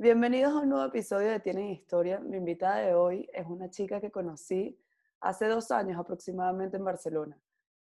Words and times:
Bienvenidos 0.00 0.52
a 0.52 0.60
un 0.60 0.68
nuevo 0.68 0.84
episodio 0.84 1.28
de 1.28 1.40
Tienen 1.40 1.70
Historia. 1.70 2.20
Mi 2.20 2.36
invitada 2.36 2.76
de 2.76 2.94
hoy 2.94 3.28
es 3.32 3.44
una 3.48 3.68
chica 3.68 4.00
que 4.00 4.12
conocí 4.12 4.78
hace 5.20 5.48
dos 5.48 5.72
años 5.72 5.98
aproximadamente 5.98 6.76
en 6.76 6.84
Barcelona. 6.84 7.36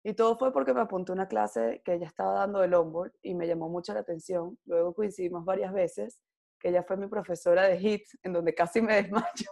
Y 0.04 0.14
todo 0.14 0.38
fue 0.38 0.53
porque 0.53 0.72
me 0.72 0.82
apuntó 0.82 1.11
a 1.11 1.16
una 1.16 1.27
clase 1.27 1.82
que 1.85 1.95
ella 1.95 2.06
estaba 2.06 2.35
dando 2.35 2.61
de 2.61 2.69
longboard 2.69 3.11
y 3.21 3.35
me 3.35 3.48
llamó 3.48 3.69
mucho 3.69 3.92
la 3.95 3.98
atención. 3.98 4.56
Luego 4.64 4.95
coincidimos 4.95 5.45
varias 5.45 5.72
veces, 5.72 6.21
que 6.61 6.69
ella 6.69 6.85
fue 6.85 6.96
mi 6.96 7.08
profesora 7.08 7.64
de 7.64 7.80
HIT, 7.80 8.06
en 8.22 8.33
donde 8.33 8.54
casi 8.54 8.81
me 8.81 8.94
desmayo, 9.03 9.51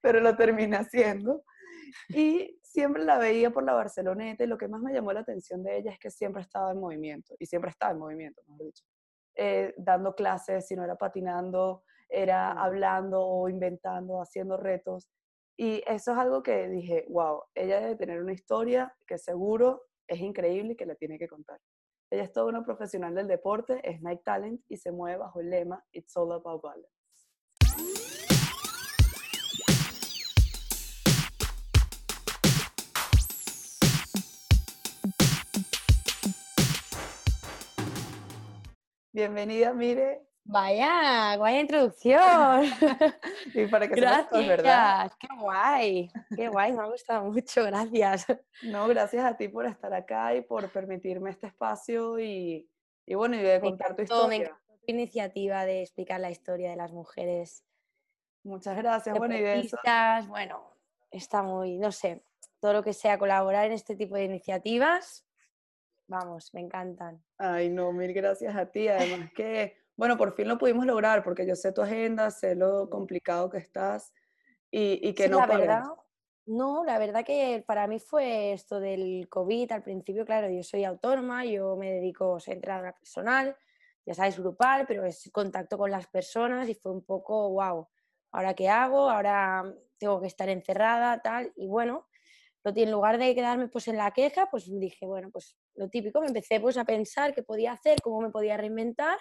pero 0.00 0.20
lo 0.20 0.36
terminé 0.36 0.76
haciendo. 0.76 1.42
Y 2.10 2.60
siempre 2.62 3.02
la 3.02 3.18
veía 3.18 3.50
por 3.50 3.64
la 3.64 3.72
Barceloneta 3.72 4.44
y 4.44 4.46
lo 4.46 4.58
que 4.58 4.68
más 4.68 4.80
me 4.80 4.92
llamó 4.92 5.12
la 5.12 5.20
atención 5.20 5.64
de 5.64 5.78
ella 5.78 5.90
es 5.90 5.98
que 5.98 6.12
siempre 6.12 6.42
estaba 6.42 6.70
en 6.70 6.78
movimiento, 6.78 7.34
y 7.40 7.46
siempre 7.46 7.70
estaba 7.72 7.90
en 7.90 7.98
movimiento, 7.98 8.42
mejor 8.46 8.66
dicho. 8.66 8.84
Eh, 9.34 9.74
dando 9.76 10.14
clases, 10.14 10.68
si 10.68 10.76
no 10.76 10.84
era 10.84 10.94
patinando, 10.94 11.82
era 12.08 12.52
hablando 12.52 13.20
o 13.20 13.48
inventando, 13.48 14.20
haciendo 14.20 14.56
retos. 14.56 15.08
Y 15.58 15.82
eso 15.86 16.12
es 16.12 16.18
algo 16.18 16.42
que 16.42 16.68
dije, 16.68 17.06
wow, 17.08 17.42
ella 17.54 17.80
debe 17.80 17.96
tener 17.96 18.22
una 18.22 18.32
historia 18.32 18.94
que 19.06 19.18
seguro 19.18 19.82
es 20.06 20.20
increíble 20.20 20.72
y 20.72 20.76
que 20.76 20.86
la 20.86 20.94
tiene 20.94 21.18
que 21.18 21.28
contar. 21.28 21.60
Ella 22.10 22.22
es 22.22 22.32
toda 22.32 22.46
una 22.46 22.64
profesional 22.64 23.14
del 23.14 23.26
deporte, 23.26 23.80
es 23.82 24.00
Night 24.00 24.22
Talent 24.22 24.60
y 24.68 24.76
se 24.76 24.92
mueve 24.92 25.18
bajo 25.18 25.40
el 25.40 25.50
lema 25.50 25.84
It's 25.92 26.16
All 26.16 26.32
About 26.32 26.62
Balance. 26.62 26.96
Bienvenida, 39.12 39.72
Mire. 39.72 40.26
Vaya, 40.48 41.36
guay 41.36 41.60
introducción. 41.60 42.64
y 43.54 43.66
para 43.66 43.88
que 43.88 43.94
gracias, 43.94 44.46
¿verdad? 44.46 45.12
Qué 45.18 45.28
guay, 45.38 46.10
qué 46.36 46.48
guay, 46.48 46.72
me 46.72 46.82
ha 46.82 46.86
gustado 46.86 47.24
mucho, 47.30 47.64
gracias. 47.64 48.26
No, 48.62 48.86
gracias 48.86 49.24
a 49.24 49.36
ti 49.36 49.48
por 49.48 49.66
estar 49.66 49.92
acá 49.92 50.34
y 50.34 50.42
por 50.42 50.70
permitirme 50.70 51.30
este 51.30 51.48
espacio 51.48 52.18
y, 52.18 52.68
y 53.04 53.14
bueno, 53.14 53.36
y 53.36 53.42
de 53.42 53.60
contar 53.60 53.96
tu 53.96 54.02
historia. 54.02 54.56
Me 54.68 54.76
tu 54.78 54.92
iniciativa 54.92 55.64
de 55.64 55.82
explicar 55.82 56.20
la 56.20 56.30
historia 56.30 56.70
de 56.70 56.76
las 56.76 56.92
mujeres. 56.92 57.64
Muchas 58.44 58.76
gracias, 58.76 59.18
bueno, 59.18 59.36
y 59.36 59.40
de 59.40 59.60
eso... 59.60 59.76
Bueno, 60.28 60.70
está 61.10 61.42
muy, 61.42 61.78
no 61.78 61.90
sé, 61.90 62.22
todo 62.60 62.72
lo 62.72 62.82
que 62.84 62.92
sea 62.92 63.18
colaborar 63.18 63.66
en 63.66 63.72
este 63.72 63.96
tipo 63.96 64.14
de 64.14 64.24
iniciativas 64.24 65.26
vamos, 66.08 66.52
me 66.54 66.60
encantan. 66.60 67.22
Ay, 67.38 67.68
no, 67.68 67.92
mil 67.92 68.12
gracias 68.12 68.54
a 68.54 68.66
ti. 68.66 68.88
Además 68.88 69.30
que, 69.34 69.76
bueno, 69.96 70.16
por 70.16 70.34
fin 70.34 70.48
lo 70.48 70.58
pudimos 70.58 70.86
lograr 70.86 71.22
porque 71.22 71.46
yo 71.46 71.56
sé 71.56 71.72
tu 71.72 71.82
agenda, 71.82 72.30
sé 72.30 72.54
lo 72.54 72.88
complicado 72.90 73.50
que 73.50 73.58
estás 73.58 74.12
y, 74.70 75.08
y 75.08 75.14
que 75.14 75.28
no 75.28 75.38
la 75.38 75.46
verdad, 75.46 75.82
no, 76.46 76.84
la 76.84 76.98
verdad 77.00 77.24
que 77.24 77.64
para 77.66 77.88
mí 77.88 77.98
fue 77.98 78.52
esto 78.52 78.78
del 78.78 79.28
COVID. 79.28 79.72
Al 79.72 79.82
principio, 79.82 80.24
claro, 80.24 80.48
yo 80.48 80.62
soy 80.62 80.84
autónoma, 80.84 81.44
yo 81.44 81.76
me 81.76 81.92
dedico 81.92 82.36
a 82.36 82.52
entrenadora 82.52 82.94
personal, 82.94 83.56
ya 84.06 84.14
sabes, 84.14 84.38
grupal, 84.38 84.86
pero 84.86 85.04
es 85.04 85.28
contacto 85.32 85.76
con 85.76 85.90
las 85.90 86.06
personas 86.06 86.68
y 86.68 86.74
fue 86.74 86.92
un 86.92 87.04
poco, 87.04 87.50
wow, 87.50 87.88
¿ahora 88.30 88.54
qué 88.54 88.68
hago? 88.68 89.10
Ahora 89.10 89.64
tengo 89.98 90.20
que 90.20 90.28
estar 90.28 90.48
encerrada, 90.48 91.20
tal. 91.20 91.52
Y 91.56 91.66
bueno, 91.66 92.06
en 92.64 92.90
lugar 92.92 93.18
de 93.18 93.34
quedarme 93.34 93.66
pues 93.66 93.88
en 93.88 93.96
la 93.96 94.12
queja, 94.12 94.48
pues 94.48 94.66
dije, 94.78 95.04
bueno, 95.04 95.30
pues 95.32 95.58
lo 95.74 95.88
típico, 95.88 96.20
me 96.20 96.28
empecé 96.28 96.60
pues 96.60 96.76
a 96.76 96.84
pensar 96.84 97.34
qué 97.34 97.42
podía 97.42 97.72
hacer, 97.72 98.00
cómo 98.00 98.20
me 98.20 98.30
podía 98.30 98.56
reinventar 98.56 99.18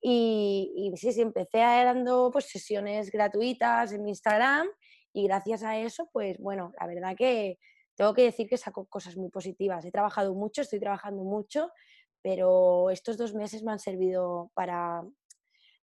y, 0.00 0.72
y 0.76 0.96
sí, 0.96 1.12
sí, 1.12 1.20
empecé 1.20 1.58
dando 1.58 2.30
pues 2.32 2.46
sesiones 2.46 3.10
gratuitas 3.10 3.92
en 3.92 4.04
mi 4.04 4.10
Instagram 4.10 4.68
y 5.12 5.24
gracias 5.24 5.62
a 5.62 5.78
eso, 5.78 6.08
pues 6.12 6.38
bueno, 6.38 6.72
la 6.80 6.86
verdad 6.86 7.16
que 7.16 7.58
tengo 7.96 8.14
que 8.14 8.22
decir 8.22 8.48
que 8.48 8.56
saco 8.56 8.86
cosas 8.86 9.16
muy 9.16 9.30
positivas. 9.30 9.84
He 9.84 9.90
trabajado 9.90 10.34
mucho, 10.34 10.62
estoy 10.62 10.78
trabajando 10.80 11.24
mucho, 11.24 11.70
pero 12.22 12.90
estos 12.90 13.16
dos 13.18 13.34
meses 13.34 13.62
me 13.64 13.72
han 13.72 13.80
servido 13.80 14.50
para 14.54 15.02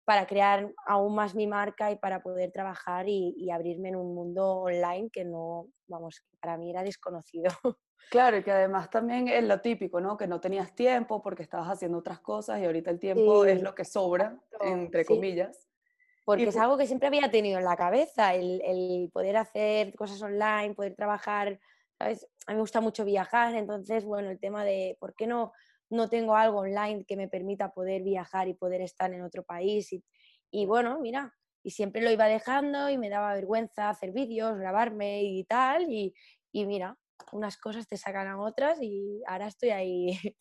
para 0.05 0.27
crear 0.27 0.71
aún 0.85 1.15
más 1.15 1.35
mi 1.35 1.47
marca 1.47 1.91
y 1.91 1.95
para 1.97 2.21
poder 2.21 2.51
trabajar 2.51 3.07
y, 3.07 3.49
abrirme 3.51 3.89
en 3.89 3.95
un 3.95 4.13
mundo 4.13 4.57
online 4.63 5.09
que 5.11 5.23
no, 5.23 5.67
vamos, 5.87 6.23
para 6.41 6.57
mí 6.57 6.69
era 6.69 6.83
desconocido. 6.83 7.51
Claro, 8.09 8.37
y 8.37 8.43
que 8.43 8.51
además 8.51 8.89
también 8.89 9.27
es 9.27 9.43
lo 9.43 9.59
típico, 9.61 9.99
¿no? 9.99 10.17
Que 10.17 10.27
no 10.27 10.39
tenías 10.39 10.75
tiempo 10.75 11.21
porque 11.21 11.43
estabas 11.43 11.69
haciendo 11.69 11.97
otras 11.97 12.19
cosas 12.19 12.59
y 12.61 12.65
ahorita 12.65 12.91
el 12.91 12.99
tiempo 12.99 13.45
es 13.45 13.61
lo 13.61 13.73
que 13.73 13.85
sobra, 13.85 14.37
entre 14.61 15.05
comillas. 15.05 15.67
Porque 16.25 16.43
es 16.43 16.57
algo 16.57 16.77
que 16.77 16.87
siempre 16.87 17.07
había 17.07 17.29
tenido 17.29 17.57
en 17.57 17.65
la 17.65 17.75
cabeza, 17.75 18.33
el, 18.33 18.61
el, 18.63 19.09
poder 19.11 19.35
hacer 19.35 19.93
cosas 19.95 20.21
online, 20.21 20.73
poder 20.73 20.95
trabajar, 20.95 21.59
¿sabes? 21.97 22.27
A 22.47 22.51
mí 22.51 22.55
me 22.55 22.61
gusta 22.61 22.79
mucho 22.79 23.03
viajar, 23.03 23.55
entonces, 23.55 24.05
bueno, 24.05 24.29
el 24.29 24.39
tema 24.39 24.63
de 24.63 24.95
por 24.99 25.15
qué 25.15 25.27
no 25.27 25.51
no 25.93 26.09
tengo 26.09 26.35
algo 26.35 26.59
online 26.59 27.05
que 27.05 27.15
me 27.15 27.27
permita 27.27 27.71
poder 27.71 28.03
viajar 28.03 28.47
y 28.47 28.53
poder 28.53 28.81
estar 28.81 29.13
en 29.13 29.21
otro 29.21 29.43
país. 29.43 29.95
Y, 30.51 30.65
bueno, 30.65 30.99
mira, 30.99 31.33
y 31.63 31.71
siempre 31.71 32.01
lo 32.01 32.11
iba 32.11 32.25
dejando 32.25 32.89
y 32.89 32.97
me 32.97 33.09
daba 33.09 33.33
vergüenza 33.33 33.89
hacer 33.89 34.11
vídeos, 34.11 34.57
grabarme 34.57 35.23
y 35.23 35.43
tal. 35.45 35.89
Y, 35.89 36.13
mira, 36.51 36.97
unas 37.31 37.57
cosas 37.57 37.87
te 37.87 37.97
sacan 37.97 38.27
a 38.27 38.39
otras 38.39 38.79
y 38.81 39.21
ahora 39.27 39.47
estoy 39.47 39.69
ahí. 39.69 40.07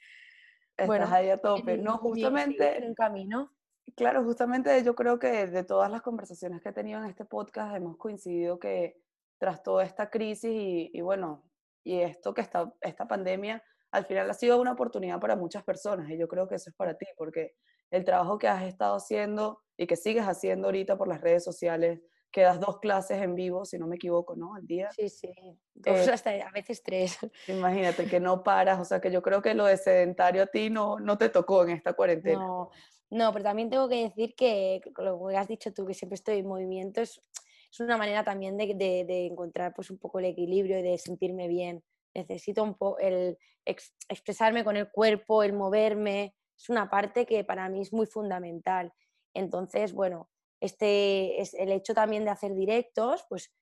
Estás 0.73 0.87
bueno, 0.87 1.07
ahí 1.11 1.29
a 1.29 1.39
tope. 1.39 1.77
no, 1.79 1.99
justamente. 1.99 2.79
En 2.79 2.89
un 2.89 2.95
camino. 2.95 3.51
Claro, 3.97 4.25
justamente 4.25 4.83
yo 4.83 4.95
creo 4.95 5.19
que 5.19 5.47
de 5.47 5.65
todas 5.65 5.91
las 5.91 6.03
conversaciones 6.03 6.63
que 6.63 6.71
he 6.71 6.73
tenido 6.73 7.01
en 7.03 7.11
este 7.11 7.25
podcast 7.25 7.77
hemos 7.77 7.97
coincidido 7.99 8.59
que 8.59 8.97
tras 9.39 9.63
toda 9.63 9.85
esta 9.85 10.09
crisis 10.09 10.51
y, 10.51 10.91
y 10.93 11.01
bueno, 11.01 11.45
y 11.85 12.01
esto 12.01 12.33
que 12.33 12.41
está, 12.41 12.73
esta 12.81 13.07
pandemia 13.07 13.63
al 13.93 14.07
final 14.07 14.31
ha 14.31 14.35
sido 14.35 14.61
una 14.61 14.73
oportunidad 14.73 15.21
para 15.21 15.37
muchas 15.37 15.63
personas 15.65 16.11
y 16.11 16.19
yo 16.19 16.27
creo 16.27 16.49
que 16.49 16.55
eso 16.55 16.71
es 16.71 16.77
para 16.77 16.97
ti, 16.97 17.07
porque 17.17 17.55
el 17.91 18.05
trabajo 18.05 18.39
que 18.39 18.49
has 18.49 18.63
estado 18.63 18.97
haciendo 18.97 19.61
y 19.77 19.87
que 19.87 19.97
sigues 19.97 20.25
haciendo 20.25 20.69
ahorita 20.69 20.97
por 20.97 21.09
las 21.09 21.21
redes 21.21 21.45
sociales, 21.45 22.01
que 22.33 22.43
das 22.43 22.59
dos 22.59 22.79
clases 22.79 23.23
en 23.23 23.35
vivo, 23.35 23.65
si 23.65 23.79
no 23.79 23.87
me 23.87 23.97
equivoco, 23.97 24.35
¿no? 24.35 24.55
Al 24.55 24.67
día. 24.67 24.91
Sí, 24.93 25.09
sí, 25.09 25.29
dos 25.75 26.09
eh, 26.09 26.13
hasta 26.13 26.31
a 26.31 26.51
veces 26.51 26.83
tres. 26.83 27.19
Imagínate 27.49 28.07
que 28.07 28.19
no 28.19 28.43
paras, 28.43 28.81
o 28.81 28.85
sea 28.85 29.01
que 29.01 29.11
yo 29.11 29.23
creo 29.23 29.43
que 29.43 29.55
lo 29.55 29.67
de 29.67 29.77
sedentario 29.77 30.45
a 30.45 30.47
ti 30.47 30.71
no, 30.71 30.99
no 30.99 31.19
te 31.19 31.29
tocó 31.29 31.65
en 31.65 31.71
esta 31.71 31.93
cuarentena. 31.93 32.41
No, 32.41 32.71
no, 33.11 33.33
pero 33.33 33.45
también 33.45 33.71
tengo 33.71 33.89
que 33.89 34.03
decir 34.05 34.35
que 34.35 34.81
lo 34.97 35.27
que 35.29 35.37
has 35.37 35.49
dicho 35.49 35.73
tú, 35.73 35.87
que 35.87 35.95
siempre 35.95 36.15
estoy 36.15 36.39
en 36.39 36.49
movimiento, 36.49 37.01
es, 37.03 37.23
es 37.71 37.81
una 37.81 37.97
manera 37.97 38.25
también 38.25 38.57
de, 38.57 38.75
de, 38.75 39.05
de, 39.05 39.27
encontrar 39.27 39.75
pues 39.75 39.91
un 39.91 39.99
poco 39.99 40.19
el 40.19 40.25
equilibrio 40.25 40.79
y 40.79 40.83
de 40.83 40.99
sentirme 40.99 41.47
bien 41.47 41.85
necesito 42.15 42.63
un 42.63 42.75
poco 42.75 42.99
el 42.99 43.39
expresarme 43.65 44.65
con 44.65 44.77
el 44.77 44.91
cuerpo, 44.91 45.43
el 45.43 45.53
moverme, 45.53 46.35
es 46.57 46.69
una 46.69 46.91
parte 46.91 47.27
que 47.27 47.45
para 47.45 47.69
mí 47.69 47.81
es 47.81 47.93
muy 47.93 48.07
fundamental. 48.07 48.93
Entonces, 49.35 49.93
bueno, 49.93 50.29
este 50.63 51.41
es 51.41 51.55
el 51.55 51.73
hecho 51.73 51.93
también 51.93 52.25
de 52.25 52.31
hacer 52.31 52.55
directos, 52.55 53.25
pues 53.29 53.53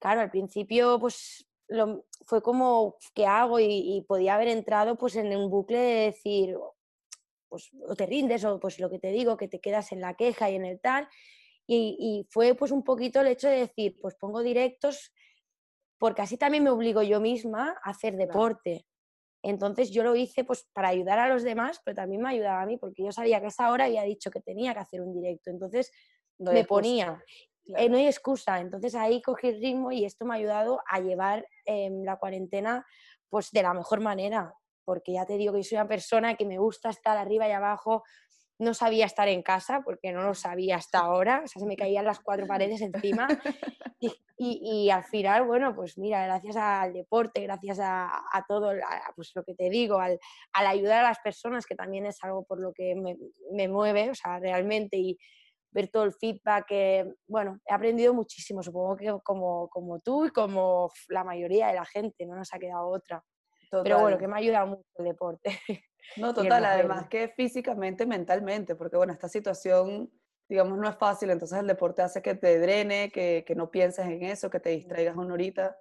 claro, 0.00 0.20
al 0.20 0.30
principio 0.30 0.98
pues 0.98 1.48
lo, 1.68 2.04
fue 2.26 2.42
como, 2.42 2.96
¿qué 3.14 3.24
hago? 3.24 3.60
Y, 3.60 4.04
podía 4.08 4.34
haber 4.34 4.48
entrado 4.48 4.96
pues 4.96 5.14
en 5.14 5.34
un 5.36 5.48
bucle 5.48 5.78
de 5.78 6.04
decir, 6.06 6.56
pues 7.48 7.70
o 7.86 7.94
te 7.94 8.06
rindes 8.06 8.44
o 8.44 8.58
pues 8.58 8.80
lo 8.80 8.90
que 8.90 8.98
te 8.98 9.12
digo, 9.12 9.36
que 9.36 9.48
te 9.48 9.60
quedas 9.60 9.92
en 9.92 10.00
la 10.00 10.14
queja 10.14 10.50
y 10.50 10.56
en 10.56 10.64
el 10.64 10.80
tal. 10.80 11.08
Y, 11.66 11.96
y 11.98 12.26
fue 12.30 12.54
pues 12.54 12.72
un 12.72 12.82
poquito 12.82 13.20
el 13.20 13.28
hecho 13.28 13.48
de 13.48 13.58
decir, 13.58 13.96
pues 14.02 14.16
pongo 14.16 14.42
directos 14.42 15.12
porque 15.98 16.22
así 16.22 16.36
también 16.36 16.64
me 16.64 16.70
obligo 16.70 17.02
yo 17.02 17.20
misma 17.20 17.78
a 17.82 17.90
hacer 17.90 18.16
deporte. 18.16 18.84
Entonces 19.44 19.90
yo 19.90 20.02
lo 20.02 20.16
hice 20.16 20.42
pues 20.42 20.66
para 20.72 20.88
ayudar 20.88 21.18
a 21.18 21.28
los 21.28 21.42
demás, 21.42 21.80
pero 21.84 21.94
también 21.94 22.22
me 22.22 22.30
ayudaba 22.30 22.62
a 22.62 22.66
mí, 22.66 22.78
porque 22.78 23.04
yo 23.04 23.12
sabía 23.12 23.40
que 23.40 23.46
a 23.46 23.48
esa 23.48 23.70
hora 23.70 23.84
había 23.84 24.02
dicho 24.02 24.30
que 24.30 24.40
tenía 24.40 24.72
que 24.72 24.80
hacer 24.80 25.00
un 25.02 25.14
directo. 25.14 25.50
Entonces 25.50 25.92
me 26.38 26.64
ponía, 26.64 27.22
eh, 27.76 27.88
no 27.88 27.96
hay 27.96 28.06
excusa. 28.06 28.60
Entonces 28.60 28.94
ahí 28.94 29.22
cogí 29.22 29.48
el 29.48 29.60
ritmo 29.60 29.92
y 29.92 30.04
esto 30.04 30.24
me 30.24 30.34
ha 30.34 30.36
ayudado 30.38 30.80
a 30.88 31.00
llevar 31.00 31.46
em, 31.64 32.02
la 32.04 32.16
cuarentena 32.16 32.84
pues 33.28 33.50
de 33.50 33.62
la 33.62 33.74
mejor 33.74 34.00
manera, 34.00 34.54
porque 34.84 35.12
ya 35.14 35.26
te 35.26 35.36
digo 35.36 35.52
que 35.52 35.62
yo 35.62 35.68
soy 35.68 35.78
una 35.78 35.88
persona 35.88 36.36
que 36.36 36.44
me 36.44 36.58
gusta 36.58 36.90
estar 36.90 37.16
arriba 37.16 37.48
y 37.48 37.52
abajo, 37.52 38.04
no 38.58 38.74
sabía 38.74 39.06
estar 39.06 39.28
en 39.28 39.42
casa 39.42 39.82
porque 39.84 40.12
no 40.12 40.22
lo 40.22 40.34
sabía 40.34 40.76
hasta 40.76 41.00
ahora, 41.00 41.42
o 41.44 41.48
sea, 41.48 41.60
se 41.60 41.66
me 41.66 41.76
caían 41.76 42.04
las 42.04 42.20
cuatro 42.20 42.46
paredes 42.46 42.80
encima 42.80 43.26
y, 44.36 44.90
al 44.90 45.04
final, 45.04 45.46
bueno, 45.46 45.74
pues 45.74 45.96
mira, 45.96 46.24
gracias 46.24 46.56
al 46.56 46.92
deporte, 46.92 47.42
gracias 47.42 47.78
a, 47.80 48.44
todo, 48.46 48.72
pues 49.16 49.32
lo 49.34 49.44
que 49.44 49.54
te 49.54 49.70
digo, 49.70 49.98
al, 49.98 50.18
ayudar 50.52 51.04
a 51.04 51.08
las 51.08 51.18
personas, 51.20 51.66
que 51.66 51.74
también 51.74 52.06
es 52.06 52.22
algo 52.22 52.44
por 52.44 52.60
lo 52.60 52.72
que 52.72 52.94
me, 52.94 53.68
mueve, 53.68 54.10
o 54.10 54.14
sea, 54.14 54.38
realmente 54.38 54.96
y 54.96 55.18
ver 55.74 55.88
todo 55.88 56.04
el 56.04 56.12
feedback, 56.12 56.66
que, 56.66 57.14
bueno, 57.26 57.58
he 57.66 57.74
aprendido 57.74 58.14
muchísimo, 58.14 58.62
supongo 58.62 58.96
que 58.96 59.12
como, 59.22 59.68
como 59.68 60.00
tú 60.00 60.26
y 60.26 60.30
como 60.30 60.90
la 61.08 61.24
mayoría 61.24 61.66
de 61.66 61.74
la 61.74 61.84
gente, 61.84 62.24
no 62.24 62.36
nos 62.36 62.54
ha 62.54 62.58
quedado 62.58 62.88
otra. 62.88 63.22
Pero 63.82 64.00
bueno, 64.00 64.16
que 64.16 64.28
me 64.28 64.34
ha 64.34 64.38
ayudado 64.38 64.68
mucho 64.68 64.84
el 64.98 65.04
deporte. 65.04 65.50
No, 66.18 66.34
total, 66.34 66.66
además 66.66 67.08
que 67.08 67.28
físicamente, 67.28 68.04
mentalmente, 68.04 68.76
porque 68.76 68.98
bueno, 68.98 69.14
esta 69.14 69.26
situación 69.26 70.10
digamos, 70.48 70.78
no 70.78 70.88
es 70.88 70.96
fácil, 70.96 71.30
entonces 71.30 71.58
el 71.58 71.66
deporte 71.66 72.02
hace 72.02 72.20
que 72.22 72.34
te 72.34 72.58
drene, 72.58 73.10
que, 73.10 73.44
que 73.46 73.54
no 73.54 73.70
pienses 73.70 74.06
en 74.06 74.22
eso, 74.22 74.50
que 74.50 74.60
te 74.60 74.70
distraigas 74.70 75.16
una 75.16 75.34
horita. 75.34 75.76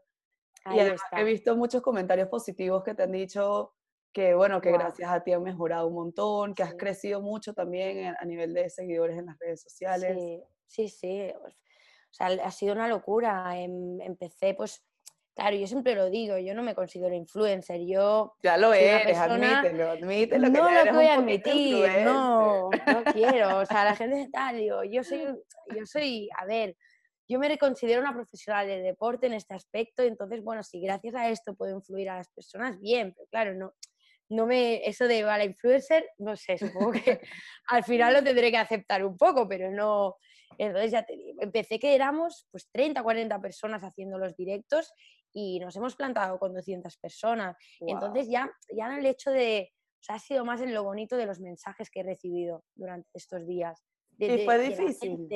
y 0.72 0.80
he 0.80 1.24
visto 1.24 1.56
muchos 1.56 1.82
comentarios 1.82 2.30
positivos 2.30 2.84
que 2.84 2.96
te 2.96 3.04
han 3.04 3.12
dicho 3.12 3.74
que, 4.14 4.34
bueno, 4.36 4.62
que 4.62 4.72
gracias 4.72 5.10
a 5.10 5.24
ti 5.24 5.34
han 5.34 5.44
mejorado 5.44 5.88
un 5.88 5.96
montón, 5.96 6.54
que 6.54 6.64
has 6.64 6.76
crecido 6.76 7.22
mucho 7.22 7.54
también 7.54 8.16
a 8.20 8.26
nivel 8.26 8.54
de 8.54 8.70
seguidores 8.70 9.18
en 9.18 9.26
las 9.26 9.40
redes 9.40 9.62
sociales. 9.62 10.18
Sí, 10.68 10.88
sí, 10.88 10.88
sí. 10.88 11.34
O 11.34 12.14
sea, 12.14 12.28
ha 12.28 12.52
sido 12.52 12.74
una 12.74 12.88
locura. 12.88 13.58
Em, 13.60 14.00
empecé, 14.02 14.54
pues, 14.54 14.86
Claro, 15.36 15.56
yo 15.56 15.66
siempre 15.66 15.96
lo 15.96 16.12
digo, 16.12 16.38
yo 16.38 16.54
no 16.54 16.62
me 16.62 16.76
considero 16.76 17.16
influencer, 17.16 17.82
yo... 17.88 18.36
Ya 18.44 18.56
lo 18.56 18.72
eres, 18.72 19.18
admítelo, 19.18 19.90
admítelo. 19.90 20.50
No 20.50 20.86
lo 20.86 20.94
voy 20.94 21.08
a 21.08 21.16
admitir, 21.16 21.88
no, 22.04 22.70
no 22.70 23.04
quiero. 23.12 23.58
O 23.58 23.66
sea, 23.66 23.84
la 23.84 23.96
gente 23.96 24.30
tal, 24.32 24.58
digo, 24.58 24.84
yo 24.84 25.04
soy, 25.04 25.26
yo 25.76 25.86
soy, 25.88 26.30
a 26.38 26.46
ver, 26.46 26.76
yo 27.28 27.40
me 27.40 27.58
considero 27.58 28.02
una 28.02 28.14
profesional 28.14 28.68
del 28.68 28.84
deporte 28.84 29.26
en 29.26 29.34
este 29.34 29.56
aspecto, 29.56 30.04
entonces, 30.04 30.44
bueno, 30.44 30.62
si 30.62 30.80
gracias 30.82 31.16
a 31.16 31.28
esto 31.30 31.56
puedo 31.56 31.76
influir 31.76 32.12
a 32.12 32.18
las 32.18 32.30
personas, 32.30 32.80
bien, 32.80 33.14
pero 33.16 33.28
claro, 33.32 33.56
no, 33.56 33.74
no 34.34 34.46
me, 34.46 34.86
eso 34.88 35.08
de 35.08 35.22
la 35.22 35.44
influencer, 35.44 36.10
no 36.18 36.36
sé, 36.36 36.58
supongo 36.58 36.92
que 36.92 37.22
al 37.68 37.84
final 37.84 38.14
lo 38.14 38.24
tendré 38.24 38.52
que 38.52 38.58
aceptar 38.58 39.06
un 39.06 39.18
poco, 39.18 39.48
pero 39.48 39.72
no, 39.72 40.18
entonces 40.58 40.92
ya 40.92 41.04
te 41.04 41.16
digo, 41.16 41.42
empecé 41.42 41.80
que 41.80 41.96
éramos 41.96 42.48
pues 42.52 42.70
30, 42.72 43.02
40 43.02 43.40
personas 43.42 43.82
haciendo 43.84 44.18
los 44.18 44.36
directos 44.36 44.92
y 45.34 45.60
nos 45.60 45.76
hemos 45.76 45.96
plantado 45.96 46.38
con 46.38 46.54
200 46.54 46.96
personas. 46.98 47.56
Entonces 47.80 48.28
ya, 48.30 48.52
ya 48.76 48.96
el 48.98 49.06
hecho 49.06 49.32
de, 49.32 49.72
o 50.00 50.04
sea, 50.04 50.16
ha 50.16 50.20
sido 50.20 50.46
más 50.46 50.62
en 50.62 50.74
lo 50.74 50.84
bonito 50.84 51.18
de 51.18 51.26
los 51.26 51.40
mensajes 51.40 51.90
que 51.90 52.02
he 52.02 52.04
recibido 52.04 52.64
durante 52.76 53.10
estos 53.14 53.46
días. 53.48 53.84
y 54.18 54.46
fue 54.46 54.60
difícil 54.60 55.28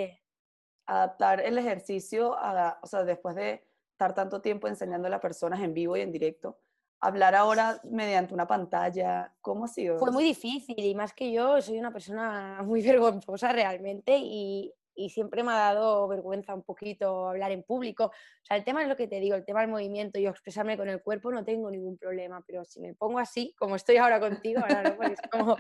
adaptar 0.86 1.42
el 1.42 1.58
ejercicio, 1.58 2.38
a, 2.38 2.80
o 2.82 2.88
sea, 2.88 3.04
después 3.04 3.36
de 3.36 3.68
estar 3.92 4.14
tanto 4.14 4.42
tiempo 4.42 4.68
enseñando 4.68 5.08
a 5.08 5.12
las 5.12 5.20
personas 5.20 5.62
en 5.62 5.74
vivo 5.74 5.98
y 5.98 6.02
en 6.02 6.12
directo, 6.12 6.60
hablar 7.00 7.36
ahora 7.36 7.80
mediante 7.84 8.34
una 8.34 8.48
pantalla, 8.48 9.34
¿cómo 9.42 9.66
ha 9.66 9.68
sido? 9.68 10.00
Fue 10.00 10.12
muy 10.12 10.24
difícil 10.24 10.80
y 10.80 10.96
más 10.96 11.14
que 11.14 11.32
yo 11.32 11.62
soy 11.62 11.80
una 11.80 11.92
persona 11.92 12.62
muy 12.66 12.82
vergonzosa 12.82 13.52
realmente 13.52 14.18
y, 14.18 14.74
y 14.98 15.10
siempre 15.10 15.44
me 15.44 15.52
ha 15.52 15.58
dado 15.58 16.08
vergüenza 16.08 16.56
un 16.56 16.64
poquito 16.64 17.30
hablar 17.30 17.52
en 17.52 17.64
público. 17.64 18.06
O 18.06 18.46
sea, 18.46 18.58
el 18.58 18.64
tema 18.64 18.82
es 18.82 18.90
lo 18.90 18.96
que 18.96 19.08
te 19.08 19.20
digo, 19.20 19.36
el 19.36 19.46
tema 19.46 19.62
del 19.62 19.70
movimiento 19.70 20.20
y 20.20 20.26
expresarme 20.26 20.76
con 20.76 20.90
el 20.90 21.02
cuerpo 21.02 21.32
no 21.32 21.46
tengo 21.46 21.70
ningún 21.70 21.98
problema, 21.98 22.44
pero 22.46 22.66
si 22.66 22.80
me 22.80 22.96
pongo 22.96 23.20
así, 23.20 23.54
como 23.60 23.76
estoy 23.76 23.98
ahora 23.98 24.20
contigo, 24.20 24.60
ahora 24.62 24.84
no, 24.84 25.04
es 25.04 25.20
como 25.32 25.56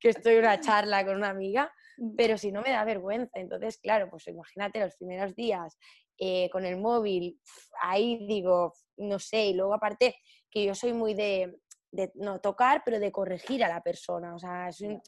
que 0.00 0.08
estoy 0.08 0.34
en 0.34 0.40
una 0.40 0.60
charla 0.60 1.04
con 1.04 1.16
una 1.16 1.28
amiga. 1.28 1.72
Pero 2.16 2.38
si 2.38 2.52
no 2.52 2.62
me 2.62 2.70
da 2.70 2.84
vergüenza. 2.84 3.38
Entonces, 3.38 3.78
claro, 3.78 4.08
pues 4.10 4.26
imagínate 4.28 4.80
los 4.80 4.96
primeros 4.96 5.34
días 5.34 5.78
eh, 6.18 6.48
con 6.50 6.64
el 6.64 6.76
móvil, 6.76 7.40
ahí 7.82 8.26
digo, 8.26 8.74
no 8.96 9.18
sé, 9.18 9.46
y 9.46 9.54
luego 9.54 9.74
aparte 9.74 10.16
que 10.50 10.64
yo 10.64 10.74
soy 10.74 10.92
muy 10.92 11.14
de, 11.14 11.60
de 11.92 12.10
no 12.14 12.40
tocar, 12.40 12.82
pero 12.84 12.98
de 12.98 13.12
corregir 13.12 13.64
a 13.64 13.68
la 13.68 13.82
persona. 13.82 14.34
O 14.34 14.38
sea, 14.38 14.68
es 14.68 14.80
un, 14.80 15.00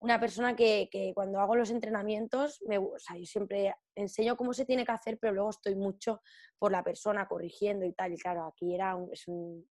una 0.00 0.20
persona 0.20 0.54
que, 0.54 1.12
cuando 1.14 1.40
hago 1.40 1.56
los 1.56 1.70
entrenamientos, 1.70 2.62
me, 2.66 2.78
o 2.78 2.98
sea, 2.98 3.16
yo 3.16 3.24
siempre 3.24 3.74
enseño 3.94 4.36
cómo 4.36 4.52
se 4.52 4.64
tiene 4.64 4.84
que 4.84 4.92
hacer, 4.92 5.18
pero 5.18 5.32
luego 5.32 5.50
estoy 5.50 5.74
mucho 5.74 6.20
por 6.58 6.70
la 6.70 6.84
persona 6.84 7.26
corrigiendo 7.26 7.84
y 7.84 7.92
tal. 7.92 8.12
Y 8.12 8.18
claro, 8.18 8.44
aquí, 8.44 8.74
era 8.74 8.96
es 9.10 9.26
un, 9.26 9.68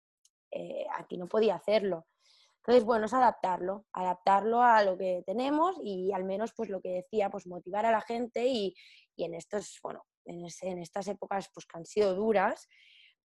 eh, 0.51 0.85
aquí 0.97 1.17
no 1.17 1.27
podía 1.27 1.55
hacerlo. 1.55 2.07
Entonces, 2.65 2.83
bueno, 2.83 3.05
es 3.05 3.13
adaptarlo, 3.13 3.85
adaptarlo 3.93 4.63
a 4.63 4.83
lo 4.83 4.97
que 4.97 5.21
tenemos 5.23 5.75
y 5.83 6.11
al 6.11 6.23
menos, 6.23 6.51
pues 6.57 6.67
lo 6.69 6.81
que 6.81 6.89
decía, 6.89 7.29
pues 7.29 7.45
motivar 7.45 7.85
a 7.85 7.91
la 7.91 8.01
gente 8.01 8.47
y, 8.47 8.73
en 9.17 9.35
estos, 9.35 9.77
bueno, 9.83 10.03
en, 10.25 10.43
estas 10.79 11.07
épocas 11.07 11.51
pues 11.53 11.67
que 11.67 11.77
han 11.77 11.85
sido 11.85 12.15
duras, 12.15 12.67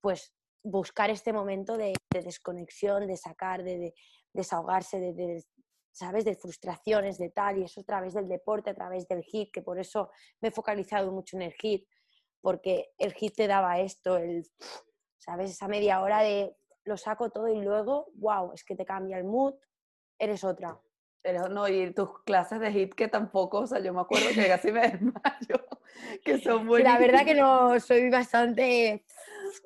pues 0.03 0.35
buscar 0.63 1.09
este 1.09 1.33
momento 1.33 1.79
de, 1.79 1.95
desconexión, 2.11 3.07
de 3.07 3.17
sacar, 3.17 3.65
de, 3.65 3.95
desahogarse, 4.35 5.01
de, 5.01 5.43
¿sabes? 5.91 6.27
De 6.27 6.37
frustraciones, 6.37 7.17
de 7.17 7.31
tal, 7.31 7.59
y 7.59 7.65
eso 7.65 7.81
a 7.81 7.85
través 7.85 8.13
del 8.13 8.29
deporte, 8.29 8.69
a 8.69 8.75
través 8.75 9.09
del 9.09 9.23
hit, 9.23 9.51
que 9.51 9.63
por 9.63 9.81
eso 9.81 10.11
me 10.43 10.49
he 10.49 10.53
focalizado 10.53 11.13
mucho 11.13 11.39
en 11.39 11.43
el 11.45 11.55
hit, 11.55 11.89
porque 12.43 12.91
el 12.99 13.15
hit 13.15 13.37
te 13.37 13.47
daba 13.47 13.81
esto, 13.81 14.19
el, 14.19 14.45
¿sabes? 15.17 15.53
Esa 15.53 15.67
media 15.67 16.03
hora 16.03 16.21
de 16.21 16.55
lo 16.85 16.97
saco 16.97 17.31
todo 17.31 17.49
y 17.49 17.61
luego, 17.61 18.09
wow, 18.15 18.53
es 18.53 18.65
que 18.65 18.77
te 18.77 18.85
cambia 18.85 19.19
el 19.19 19.25
mood, 19.25 19.55
eres 20.19 20.45
otra. 20.45 20.79
Pero 21.23 21.49
no, 21.49 21.69
y 21.69 21.93
tus 21.93 22.23
clases 22.25 22.61
de 22.61 22.73
hit 22.73 22.95
que 22.95 23.09
tampoco, 23.09 23.61
o 23.61 23.67
sea, 23.67 23.81
yo 23.81 23.93
me 23.93 24.01
acuerdo 24.01 24.29
que 24.35 24.49
casi 24.49 24.73
me 24.73 24.81
desmayo, 24.89 25.67
que 26.25 26.39
son 26.39 26.67
muy... 26.67 26.83
La 26.83 26.99
verdad 26.99 27.25
que 27.25 27.35
no, 27.35 27.79
soy 27.81 28.09
bastante... 28.11 29.05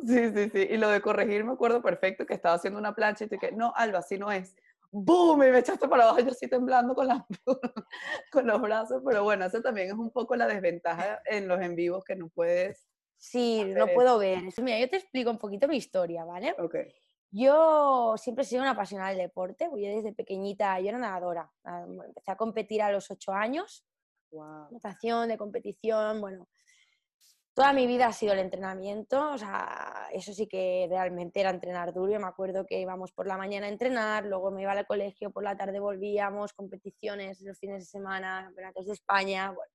Sí, 0.05 0.31
sí, 0.33 0.51
sí, 0.51 0.67
y 0.71 0.77
lo 0.79 0.89
de 0.89 1.01
corregir 1.01 1.45
me 1.45 1.53
acuerdo 1.53 1.83
perfecto 1.83 2.27
que 2.27 2.35
estaba 2.35 2.57
haciendo 2.57 2.79
una 2.79 2.95
plancha 2.95 3.25
y 3.25 3.29
te 3.29 3.37
dije, 3.37 3.53
no, 3.53 3.73
Alba, 3.77 3.99
así 3.99 4.19
no 4.19 4.33
es. 4.33 4.57
¡boom! 4.95 5.43
Y 5.43 5.51
me 5.51 5.59
echaste 5.59 5.89
para 5.89 6.05
abajo, 6.05 6.21
yo 6.21 6.31
así 6.31 6.49
temblando 6.49 6.95
con, 6.95 7.09
con 8.33 8.47
los 8.47 8.63
brazos, 8.63 9.03
pero 9.05 9.25
bueno, 9.25 9.45
eso 9.45 9.61
también 9.61 9.89
es 9.89 9.95
un 9.95 10.11
poco 10.11 10.37
la 10.37 10.47
desventaja 10.47 11.21
en 11.27 11.49
los 11.49 11.61
en 11.61 11.75
vivos 11.75 12.05
que 12.05 12.15
no 12.15 12.29
puedes. 12.29 12.87
Sí, 13.17 13.65
no 13.65 13.89
puedo 13.89 14.19
ver. 14.19 14.43
Mira, 14.59 14.79
yo 14.79 14.89
te 14.89 14.97
explico 14.97 15.31
un 15.31 15.39
poquito 15.39 15.67
mi 15.67 15.77
historia, 15.77 16.25
¿vale? 16.25 16.55
Ok. 16.59 16.77
Yo 17.37 18.15
siempre 18.17 18.45
he 18.45 18.47
sido 18.47 18.63
una 18.63 18.71
apasionada 18.71 19.11
del 19.11 19.19
deporte, 19.19 19.69
yo 19.69 19.77
desde 19.77 20.13
pequeñita, 20.13 20.79
yo 20.79 20.91
era 20.91 20.99
nadadora, 20.99 21.51
empecé 21.65 22.31
a 22.31 22.37
competir 22.37 22.81
a 22.81 22.93
los 22.93 23.11
ocho 23.11 23.33
años, 23.33 23.85
wow. 24.31 24.69
natación, 24.71 25.29
de 25.29 25.37
competición, 25.37 26.21
bueno, 26.21 26.49
toda 27.53 27.73
mi 27.73 27.89
vida 27.89 28.07
ha 28.07 28.13
sido 28.13 28.35
el 28.35 28.39
entrenamiento, 28.39 29.33
o 29.33 29.39
sea, 29.39 30.09
eso 30.13 30.33
sí 30.33 30.47
que 30.47 30.87
realmente 30.89 31.41
era 31.41 31.51
entrenar 31.51 31.93
duro. 31.93 32.13
Yo 32.13 32.21
me 32.21 32.29
acuerdo 32.29 32.67
que 32.67 32.79
íbamos 32.79 33.11
por 33.11 33.27
la 33.27 33.37
mañana 33.37 33.67
a 33.67 33.71
entrenar, 33.71 34.27
luego 34.27 34.53
me 34.53 34.63
iba 34.63 34.71
al 34.71 34.87
colegio, 34.87 35.33
por 35.33 35.43
la 35.43 35.57
tarde 35.57 35.81
volvíamos, 35.81 36.53
competiciones 36.53 37.41
los 37.41 37.59
fines 37.59 37.81
de 37.81 37.87
semana, 37.87 38.43
campeonatos 38.45 38.87
de 38.87 38.93
España, 38.93 39.51
bueno. 39.51 39.73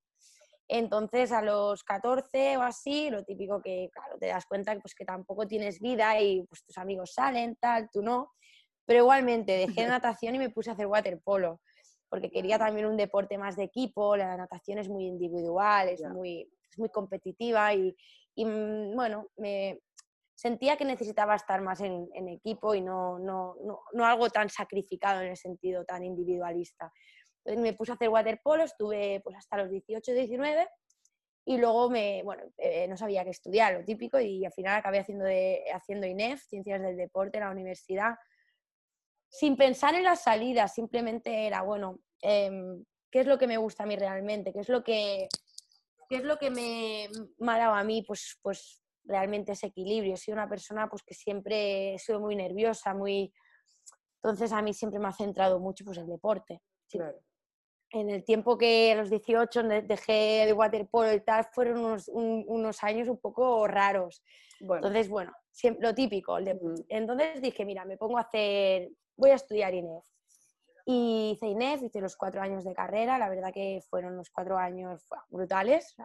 Entonces, 0.72 1.32
a 1.32 1.42
los 1.42 1.84
14 1.84 2.58
o 2.58 2.62
así, 2.62 3.10
lo 3.10 3.24
típico 3.24 3.62
que, 3.62 3.90
claro, 3.92 4.18
te 4.20 4.28
das 4.28 4.46
cuenta 4.46 4.74
que, 4.74 4.82
pues, 4.82 4.96
que 4.96 5.04
tampoco 5.04 5.48
tienes 5.48 5.80
vida 5.80 6.20
y 6.22 6.44
pues, 6.44 6.64
tus 6.64 6.78
amigos 6.78 7.12
salen, 7.14 7.58
tal, 7.60 7.90
tú 7.92 8.02
no. 8.02 8.32
Pero 8.86 9.00
igualmente, 9.02 9.52
dejé 9.58 9.86
natación 10.02 10.36
y 10.36 10.40
me 10.40 10.50
puse 10.50 10.70
a 10.70 10.74
hacer 10.74 10.88
waterpolo, 10.88 11.60
porque 12.08 12.30
quería 12.30 12.58
también 12.58 12.86
un 12.86 12.98
deporte 12.98 13.38
más 13.38 13.56
de 13.56 13.64
equipo, 13.64 14.16
la 14.16 14.38
natación 14.38 14.78
es 14.78 14.88
muy 14.88 15.06
individual, 15.06 15.90
es 15.90 16.02
muy 16.04 16.48
es 16.72 16.80
muy 16.80 16.90
competitiva 16.90 17.74
y, 17.74 17.96
mm, 18.36 18.96
bueno, 18.96 19.28
me 19.38 19.80
sentía 20.36 20.78
que 20.78 20.86
necesitaba 20.86 21.36
estar 21.36 21.62
más 21.62 21.82
en, 21.82 22.08
equipo 22.30 22.74
y 22.74 22.82
no, 22.82 23.20
no, 23.20 23.56
no, 23.94 24.06
algo 24.06 24.30
tan 24.30 24.50
sacrificado 24.50 25.22
en 25.22 25.30
el 25.30 25.38
sentido 25.38 25.84
tan 25.84 26.04
individualista. 26.04 26.92
Me 27.46 27.74
puse 27.74 27.92
a 27.92 27.96
hacer 27.96 28.10
waterpolo, 28.10 28.64
estuve 28.64 29.22
pues 29.24 29.36
hasta 29.38 29.58
los 29.58 29.70
18, 29.70 30.12
19 30.14 30.68
y 31.46 31.58
luego 31.58 31.90
me, 31.90 32.22
bueno, 32.24 32.44
eh, 32.58 32.88
no 32.88 32.96
sabía 32.96 33.24
qué 33.24 33.32
estudiar, 33.32 33.74
lo 33.74 33.84
típico, 33.84 34.20
y 34.20 34.46
al 34.46 34.52
final 34.52 34.78
acabé 34.78 35.00
haciendo, 35.00 35.26
de, 35.26 35.64
haciendo 35.74 36.06
INEF, 36.06 36.44
Ciencias 36.44 36.80
del 36.80 36.96
Deporte, 36.96 37.40
en 37.40 37.46
la 37.46 37.50
universidad, 37.50 38.16
sin 39.30 39.56
pensar 39.58 39.96
en 39.96 40.04
las 40.04 40.22
salidas, 40.22 40.74
simplemente 40.74 41.48
era, 41.48 41.64
bueno, 41.64 42.02
em, 42.22 42.84
¿qué 43.10 43.22
es 43.22 43.26
lo 43.26 43.40
que 43.40 43.48
me 43.48 43.58
gusta 43.58 43.84
a 43.84 43.88
mí 43.88 43.96
realmente? 43.96 44.54
¿Qué 44.54 44.60
es 44.60 44.70
lo 44.70 44.84
que, 44.84 45.28
¿Qué 46.10 46.18
es 46.18 46.24
lo 46.24 46.38
que 46.38 46.50
me, 46.50 47.08
ha 47.48 47.58
dado 47.58 47.76
a 47.76 47.84
mí? 47.84 48.04
Pues, 48.04 48.40
pues 48.42 48.82
realmente 49.04 49.52
ese 49.52 49.68
equilibrio. 49.68 50.16
He 50.16 50.18
sido 50.18 50.36
una 50.36 50.50
persona 50.50 50.90
pues, 50.90 51.04
que 51.04 51.14
siempre 51.14 51.94
he 51.94 52.00
sido 52.00 52.20
muy 52.20 52.36
nerviosa, 52.36 52.96
muy... 52.96 53.32
Entonces 54.16 54.52
a 54.52 54.62
mí 54.62 54.74
siempre 54.74 55.00
me 55.00 55.08
ha 55.08 55.14
centrado 55.14 55.60
mucho 55.60 55.86
pues, 55.86 56.00
el 56.00 56.08
deporte. 56.08 56.62
En 57.92 58.10
el 58.10 58.24
tiempo 58.24 58.58
que 58.58 58.92
a 58.92 58.96
los 58.96 59.10
18 59.10 59.64
dejé 59.84 60.46
de 60.46 60.54
waterpolo 60.54 61.12
y 61.14 61.22
tal, 61.22 61.46
fueron 61.52 61.80
unos, 61.80 62.08
unos 62.08 62.84
años 62.84 63.08
un 63.08 63.18
poco 63.18 63.68
raros. 63.68 64.24
Entonces, 64.60 65.10
bueno, 65.10 65.32
lo 65.80 65.96
típico. 65.96 66.38
Entonces 66.90 67.42
dije, 67.42 67.66
mira, 67.66 67.86
me 67.86 67.98
pongo 67.98 68.18
a 68.18 68.22
hacer, 68.22 68.90
voy 69.16 69.32
a 69.32 69.36
estudiar 69.36 69.74
INEF. 69.74 70.06
Y 70.86 71.32
hice 71.34 71.48
INEF, 71.48 71.84
hice 71.84 72.02
los 72.02 72.16
cuatro 72.16 72.42
años 72.42 72.64
de 72.64 72.74
carrera, 72.74 73.18
la 73.18 73.30
verdad 73.30 73.54
que 73.54 73.80
fueron 73.90 74.18
los 74.18 74.30
cuatro 74.30 74.58
años 74.58 75.06
brutales. 75.30 75.96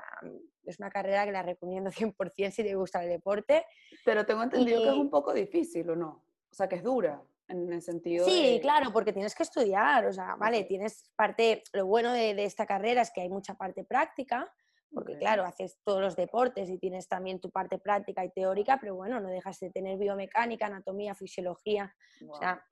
es 0.65 0.79
una 0.79 0.91
carrera 0.91 1.25
que 1.25 1.33
la 1.33 1.43
recomiendo 1.43 1.91
100% 2.15 2.51
si 2.51 2.63
te 2.63 2.75
gusta 2.75 3.03
el 3.03 3.09
deporte. 3.09 3.65
Pero 4.05 4.27
tengo 4.27 4.43
entendido 4.43 4.83
que 4.83 4.89
es 4.89 4.95
un 4.95 5.11
poco 5.11 5.33
difícil, 5.33 5.89
¿o 5.91 5.97
no? 5.97 6.25
O 6.51 6.55
sea, 6.55 6.69
que 6.69 6.77
es 6.77 6.83
dura 6.83 7.23
en 7.49 7.73
el 7.73 7.83
sentido 7.83 8.27
Sí, 8.27 8.59
claro, 8.63 8.93
porque 8.93 9.13
tienes 9.13 9.35
que 9.35 9.43
estudiar, 9.43 10.07
o 10.07 10.13
sea, 10.13 10.37
vale, 10.37 10.65
tienes 10.65 11.11
parte, 11.17 11.63
lo 11.73 11.87
bueno 11.87 12.13
de, 12.13 12.35
de, 12.35 12.45
esta 12.45 12.67
carrera 12.67 13.03
es 13.03 13.11
que 13.13 13.21
hay 13.21 13.29
mucha 13.29 13.55
parte 13.55 13.85
práctica, 13.85 14.53
porque 14.93 15.19
claro, 15.19 15.45
haces 15.45 15.81
todos 15.85 16.01
los 16.01 16.17
deportes 16.17 16.71
y 16.71 16.79
tienes 16.79 17.09
también 17.09 17.41
tu 17.41 17.51
parte 17.51 17.79
práctica 17.79 18.25
y 18.25 18.31
teórica, 18.31 18.79
pero 18.81 18.95
bueno, 18.95 19.21
no 19.21 19.29
dejas 19.29 19.59
de 19.59 19.71
tener 19.71 19.99
biomecánica, 19.99 20.67
anatomía, 20.67 21.15
fisiología, 21.15 21.95
o 22.29 22.37
sea, 22.37 22.65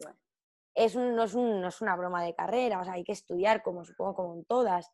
es 0.74 0.96
no, 0.96 1.24
es 1.24 1.34
una 1.80 1.96
broma 1.96 2.24
de 2.24 2.34
carrera, 2.34 2.80
o 2.80 2.84
sea, 2.84 2.94
hay 2.94 3.04
que 3.04 3.12
estudiar 3.12 3.62
como 3.62 3.84
supongo 3.84 4.14
como 4.14 4.34
en 4.34 4.44
todas. 4.44 4.90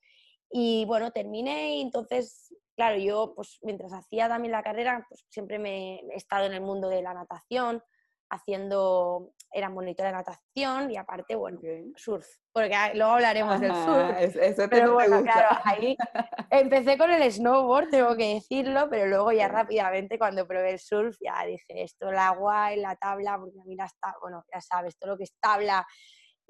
Y 0.50 0.84
bueno, 0.86 1.10
terminé 1.12 1.76
y 1.76 1.82
entonces, 1.82 2.54
claro, 2.74 2.96
yo 2.98 3.34
pues 3.34 3.58
mientras 3.62 3.92
hacía 3.92 4.28
también 4.28 4.52
la 4.52 4.62
carrera, 4.62 5.04
pues 5.08 5.26
siempre 5.28 5.58
me 5.58 6.00
he 6.00 6.16
estado 6.16 6.46
en 6.46 6.54
el 6.54 6.62
mundo 6.62 6.88
de 6.88 7.02
la 7.02 7.14
natación, 7.14 7.82
haciendo, 8.30 9.32
era 9.52 9.70
monitor 9.70 10.06
de 10.06 10.12
natación 10.12 10.90
y 10.90 10.96
aparte, 10.96 11.34
bueno, 11.34 11.58
surf, 11.96 12.26
porque 12.52 12.76
luego 12.94 13.12
hablaremos 13.12 13.60
del 13.60 13.74
surf. 13.74 14.70
pero 14.70 14.94
bueno, 14.94 15.22
claro, 15.22 15.58
ahí 15.64 15.96
empecé 16.50 16.98
con 16.98 17.10
el 17.10 17.32
snowboard, 17.32 17.88
tengo 17.88 18.16
que 18.16 18.34
decirlo, 18.34 18.88
pero 18.90 19.06
luego 19.06 19.32
ya 19.32 19.48
rápidamente 19.48 20.18
cuando 20.18 20.46
probé 20.46 20.72
el 20.72 20.78
surf 20.78 21.16
ya 21.20 21.44
dije, 21.46 21.82
esto, 21.82 22.10
el 22.10 22.18
agua 22.18 22.74
y 22.74 22.80
la 22.80 22.96
tabla, 22.96 23.38
porque 23.38 23.58
a 23.60 23.64
mí 23.64 23.76
bueno, 24.20 24.44
ya 24.52 24.60
sabes, 24.60 24.98
todo 24.98 25.12
lo 25.12 25.16
que 25.16 25.24
es 25.24 25.34
tabla 25.40 25.86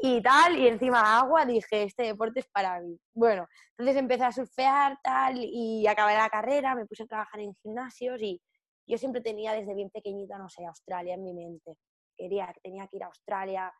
y 0.01 0.23
tal, 0.23 0.57
y 0.57 0.69
encima 0.69 1.19
agua, 1.19 1.45
dije, 1.45 1.83
este 1.83 2.05
deporte 2.05 2.41
es 2.41 2.47
para 2.49 2.81
mí. 2.81 2.97
Bueno, 3.13 3.49
entonces 3.77 3.97
empecé 3.97 4.25
a 4.25 4.33
surfear, 4.33 4.97
tal, 5.03 5.39
y 5.39 5.87
acabé 5.89 6.15
la 6.15 6.31
carrera, 6.31 6.77
me 6.77 6.87
puse 6.87 7.03
a 7.03 7.07
trabajar 7.07 7.41
en 7.41 7.53
gimnasios 7.63 8.21
y 8.23 8.41
yo 8.89 8.99
siempre 8.99 9.21
tenía 9.21 9.53
desde 9.53 9.75
bien 9.75 9.91
pequeñita, 9.91 10.39
no 10.39 10.49
sé, 10.49 10.65
Australia 10.65 11.15
en 11.15 11.23
mi 11.23 11.35
mente. 11.35 11.77
Quería, 12.17 12.53
que 12.53 12.61
tenía 12.61 12.87
que 12.89 12.97
ir 12.97 13.05
a 13.05 13.07
Australia 13.07 13.73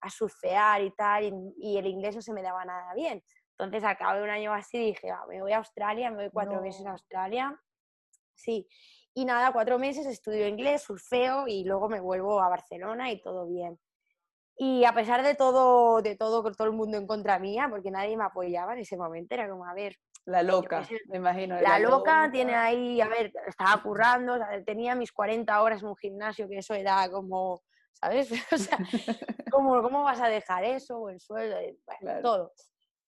a 0.00 0.10
surfear 0.10 0.82
y 0.82 0.90
tal, 0.90 1.52
y, 1.56 1.76
el 1.76 1.86
inglés 1.86 2.14
no 2.16 2.22
se 2.22 2.32
me 2.32 2.42
daba 2.42 2.64
nada 2.64 2.92
bien. 2.94 3.22
Entonces 3.58 3.84
acabé 3.84 4.22
un 4.22 4.30
año 4.30 4.52
así 4.52 4.78
dije, 4.78 5.08
me 5.28 5.40
voy 5.40 5.52
a 5.52 5.58
Australia, 5.58 6.10
me 6.10 6.16
voy 6.16 6.30
cuatro 6.30 6.60
meses 6.60 6.84
a 6.86 6.92
Australia. 6.92 7.58
Sí, 8.34 8.66
y 9.14 9.24
nada, 9.24 9.52
cuatro 9.52 9.78
meses 9.78 10.06
estudio 10.06 10.48
inglés, 10.48 10.82
surfeo 10.82 11.46
y 11.46 11.64
luego 11.64 11.88
me 11.88 12.00
vuelvo 12.00 12.40
a 12.40 12.48
Barcelona 12.48 13.12
y 13.12 13.20
todo 13.20 13.46
bien. 13.46 13.78
Y 14.56 14.84
a 14.84 14.92
pesar 14.94 15.22
de 15.22 15.34
todo, 15.34 16.02
de 16.02 16.16
todo, 16.16 16.42
con 16.42 16.54
todo 16.54 16.66
el 16.66 16.74
mundo 16.74 16.98
en 16.98 17.06
contra 17.06 17.38
mía, 17.38 17.68
porque 17.70 17.90
nadie 17.90 18.16
me 18.16 18.24
apoyaba 18.24 18.74
en 18.74 18.80
ese 18.80 18.96
momento, 18.96 19.34
era 19.34 19.48
como, 19.48 19.66
a 19.66 19.74
ver, 19.74 19.96
la 20.24 20.42
loca, 20.42 20.86
me 21.08 21.16
imagino. 21.16 21.60
La, 21.60 21.78
loca, 21.78 22.30
tiene 22.30 22.54
ahí, 22.54 23.00
a 23.00 23.08
ver, 23.08 23.32
estaba 23.46 23.82
currando, 23.82 24.38
tenía 24.64 24.94
mis 24.94 25.10
40 25.10 25.62
horas 25.62 25.82
en 25.82 25.88
un 25.88 25.96
gimnasio, 25.96 26.48
que 26.48 26.58
eso 26.58 26.74
era 26.74 27.10
como, 27.10 27.62
¿sabes? 27.92 28.30
O 28.52 28.56
sea, 28.56 28.78
¿cómo, 29.52 29.82
¿cómo, 29.82 30.04
vas 30.04 30.20
a 30.20 30.28
dejar 30.28 30.64
eso? 30.64 30.98
O 30.98 31.08
el 31.08 31.20
sueldo, 31.20 31.56
bueno, 31.86 32.22
todo. 32.22 32.52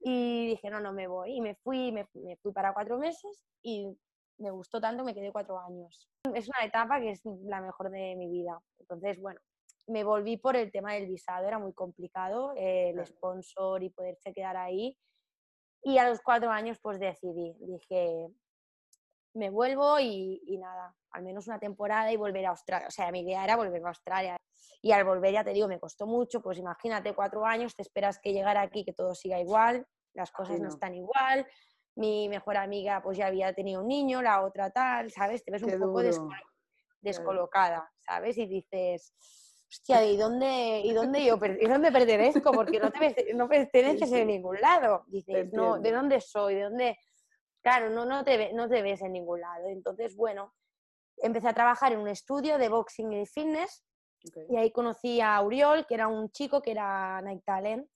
Y 0.00 0.48
dije, 0.48 0.70
no, 0.70 0.80
no 0.80 0.92
me 0.92 1.06
voy. 1.06 1.36
Y 1.36 1.40
me 1.40 1.54
fui, 1.54 1.92
me, 1.92 2.06
me 2.14 2.36
fui 2.36 2.52
para 2.52 2.74
cuatro 2.74 2.98
meses 2.98 3.42
y 3.62 3.96
me 4.38 4.50
gustó 4.50 4.80
tanto, 4.80 5.04
me 5.04 5.14
quedé 5.14 5.32
cuatro 5.32 5.58
años. 5.58 6.08
Es 6.34 6.48
una 6.48 6.66
etapa 6.66 7.00
que 7.00 7.12
es 7.12 7.22
la 7.44 7.60
mejor 7.60 7.90
de 7.90 8.16
mi 8.16 8.28
vida. 8.28 8.58
Entonces, 8.78 9.20
bueno, 9.20 9.40
me 9.86 10.04
volví 10.04 10.36
por 10.36 10.56
el 10.56 10.70
tema 10.72 10.94
del 10.94 11.06
visado, 11.06 11.46
era 11.46 11.58
muy 11.58 11.72
complicado, 11.72 12.52
el 12.56 13.04
sponsor 13.06 13.82
y 13.82 13.90
poderse 13.90 14.32
quedar 14.32 14.56
ahí. 14.56 14.96
Y 15.84 15.98
a 15.98 16.08
los 16.08 16.20
cuatro 16.20 16.50
años 16.50 16.78
pues 16.80 16.98
decidí, 16.98 17.54
dije, 17.60 18.28
me 19.34 19.50
vuelvo 19.50 19.98
y, 20.00 20.40
nada, 20.58 20.94
al 21.10 21.22
menos 21.22 21.46
una 21.46 21.58
temporada 21.58 22.10
y 22.10 22.16
volver 22.16 22.46
a 22.46 22.50
Australia. 22.50 22.88
O 22.88 22.90
sea, 22.90 23.10
mi 23.10 23.20
idea 23.20 23.44
era 23.44 23.56
volver 23.56 23.84
a 23.84 23.88
Australia. 23.88 24.36
Y 24.80 24.92
al 24.92 25.04
volver, 25.04 25.32
ya 25.32 25.44
te 25.44 25.52
digo, 25.52 25.68
me 25.68 25.80
costó 25.80 26.06
mucho, 26.06 26.40
pues 26.40 26.58
imagínate 26.58 27.14
cuatro 27.14 27.44
años, 27.44 27.74
te 27.74 27.82
esperas 27.82 28.18
que 28.18 28.32
llegara 28.32 28.62
aquí, 28.62 28.84
que 28.84 28.92
todo 28.92 29.14
siga 29.14 29.38
igual, 29.40 29.86
las 30.14 30.30
cosas 30.30 30.60
no. 30.60 30.68
están 30.68 30.94
igual. 30.94 31.46
Mi 31.96 32.28
mejor 32.28 32.56
amiga 32.56 33.02
pues 33.02 33.18
ya 33.18 33.26
había 33.26 33.52
tenido 33.52 33.82
un 33.82 33.88
niño, 33.88 34.22
la 34.22 34.42
otra 34.42 34.70
tal, 34.70 35.10
¿sabes? 35.10 35.44
Te 35.44 35.52
ves 35.52 35.62
un 35.62 35.78
poco 35.78 36.02
descolocada, 37.00 37.92
¿sabes? 38.06 38.38
Y 38.38 38.46
dices, 38.46 39.14
hostia, 39.74 40.04
¿y 40.04 40.16
dónde, 40.16 40.82
y 40.84 40.92
dónde 40.92 41.24
yo 41.24 41.38
¿y 41.60 41.66
dónde 41.66 41.90
pertenezco? 41.90 42.52
Porque 42.52 42.78
no, 42.78 42.90
te, 42.90 43.34
no 43.34 43.48
perteneces 43.48 44.12
en 44.12 44.28
ningún 44.28 44.60
lado. 44.60 45.04
Dices, 45.08 45.52
no, 45.52 45.78
¿de 45.78 45.92
dónde 45.92 46.20
soy? 46.20 46.54
¿De 46.54 46.62
dónde? 46.62 46.98
Claro, 47.62 47.90
no, 47.90 48.04
no, 48.04 48.24
te, 48.24 48.52
no 48.52 48.68
te 48.68 48.82
ves 48.82 49.02
en 49.02 49.12
ningún 49.12 49.40
lado. 49.40 49.68
Entonces, 49.68 50.14
bueno, 50.16 50.54
empecé 51.18 51.48
a 51.48 51.54
trabajar 51.54 51.92
en 51.92 51.98
un 51.98 52.08
estudio 52.08 52.58
de 52.58 52.68
boxing 52.68 53.12
y 53.12 53.26
fitness 53.26 53.84
y 54.48 54.56
ahí 54.56 54.70
conocí 54.70 55.20
a 55.20 55.40
Uriol, 55.42 55.86
que 55.86 55.94
era 55.94 56.08
un 56.08 56.30
chico 56.30 56.62
que 56.62 56.70
era 56.70 57.20
Nike 57.22 57.42
Talent. 57.44 57.86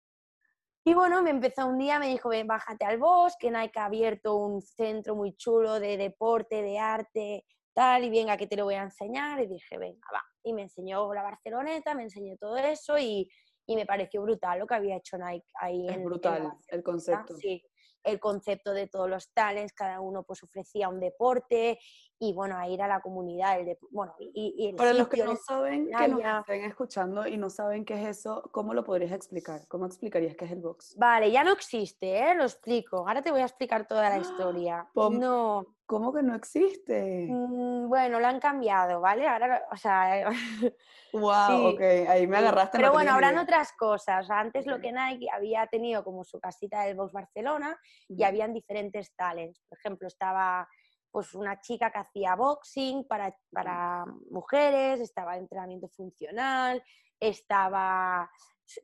Y 0.85 0.95
bueno, 0.95 1.23
me 1.23 1.31
empezó 1.31 1.67
un 1.67 1.79
día, 1.79 1.99
me 1.99 2.09
dijo, 2.09 2.31
ven, 2.31 2.47
bájate 2.47 2.85
al 2.85 2.99
bosque, 2.99 3.51
Nike 3.51 3.79
ha 3.79 3.87
abierto 3.87 4.37
un 4.37 4.63
centro 4.63 5.15
muy 5.15 5.37
chulo 5.37 5.81
de 5.81 5.97
deporte, 5.97 6.63
de 6.63 6.79
arte, 6.79 7.45
tal, 7.79 8.05
y 8.05 8.11
venga, 8.11 8.37
que 8.37 8.47
te 8.47 8.57
lo 8.57 8.65
voy 8.65 8.75
a 8.75 8.83
enseñar. 8.83 9.41
Y 9.41 9.47
dije, 9.47 9.79
venga, 9.79 10.07
va 10.13 10.23
y 10.49 10.53
me 10.53 10.63
enseñó 10.63 11.13
la 11.15 11.23
Barceloneta, 11.23 11.95
me 11.95 12.05
enseñó 12.05 12.37
todo 12.37 12.57
eso 12.57 12.99
y, 12.99 13.31
y 13.67 13.77
me 13.77 13.87
pareció 13.87 14.23
brutal 14.23 14.59
lo 14.59 14.67
que 14.67 14.75
había 14.75 14.97
hecho 14.97 15.19
Nike 15.19 15.47
ahí. 15.61 15.87
Es 15.89 16.03
brutal 16.03 16.53
el 16.69 16.83
concepto. 16.83 17.37
Sí, 17.37 17.63
el 18.05 18.19
concepto 18.19 18.73
de 18.73 18.87
todos 18.87 19.11
los 19.11 19.33
talents, 19.33 19.73
cada 19.75 20.01
uno 20.01 20.23
pues 20.23 20.43
ofrecía 20.43 20.89
un 20.89 21.01
deporte 21.01 21.79
y 22.19 22.33
bueno, 22.33 22.57
a 22.57 22.69
ir 22.69 22.81
a 22.81 22.89
la 22.89 23.01
comunidad. 23.01 23.61
El 23.61 23.77
bueno, 23.91 24.15
y, 24.19 24.73
Para 24.73 24.95
los 24.95 25.09
que 25.09 25.23
no 25.23 25.37
saben, 25.37 25.91
que 25.91 26.09
nos 26.09 26.23
estén 26.41 26.65
escuchando 26.65 27.27
y 27.27 27.37
no 27.37 27.51
saben 27.51 27.85
qué 27.85 27.95
es 27.95 28.19
eso, 28.19 28.49
¿cómo 28.53 28.73
lo 28.73 28.85
podrías 28.85 29.13
explicar? 29.13 29.67
¿Cómo 29.69 29.85
explicarías 29.85 30.37
qué 30.37 30.47
es 30.47 30.53
el 30.53 30.61
box? 30.61 30.97
Vale, 30.97 31.31
ya 31.31 31.45
no 31.45 31.53
existe, 31.53 32.19
¿eh? 32.19 32.35
lo 32.35 32.45
explico. 32.45 33.07
Ahora 33.07 33.21
te 33.21 33.31
voy 33.31 33.41
a 33.41 33.47
explicar 33.47 33.87
toda 33.87 34.09
la 34.09 34.19
historia. 34.19 34.89
no. 34.95 35.78
¿Cómo 35.89 36.13
que 36.13 36.23
no 36.23 36.35
existe? 36.35 37.29
Mm, 37.31 37.89
bueno, 37.89 38.21
lo 38.21 38.27
han 38.27 38.41
cambiado, 38.41 39.01
¿vale? 39.01 39.27
Ahora, 39.27 39.65
o 39.73 39.77
sea... 39.79 40.29
wow, 41.15 41.69
ok, 41.69 41.81
ahí 42.07 42.27
me 42.27 42.37
agarraste. 42.37 42.77
Pero 42.77 42.93
bueno, 42.93 43.13
habrán 43.13 43.39
otras 43.39 43.73
cosas. 43.73 44.29
Antes 44.31 44.67
lo 44.67 44.83
que 44.83 44.93
Nike 44.93 45.29
había 45.33 45.67
tenido 45.67 46.05
como 46.05 46.25
su 46.25 46.39
casita 46.41 46.83
del 46.83 46.95
Box 46.95 47.15
Barcelona 47.15 47.75
y 48.07 48.23
habían 48.23 48.53
diferentes 48.53 49.15
talents. 49.17 49.63
Por 49.67 49.79
ejemplo, 49.79 50.09
estaba 50.09 50.69
pues 51.11 51.35
una 51.35 51.59
chica 51.59 51.91
que 51.91 52.01
hacía 52.01 52.37
boxing 52.37 53.09
para, 53.09 53.35
para 53.51 54.05
mujeres, 54.31 55.01
estaba 55.01 55.39
entrenamiento 55.39 55.89
funcional, 55.89 56.85
estaba 57.19 58.31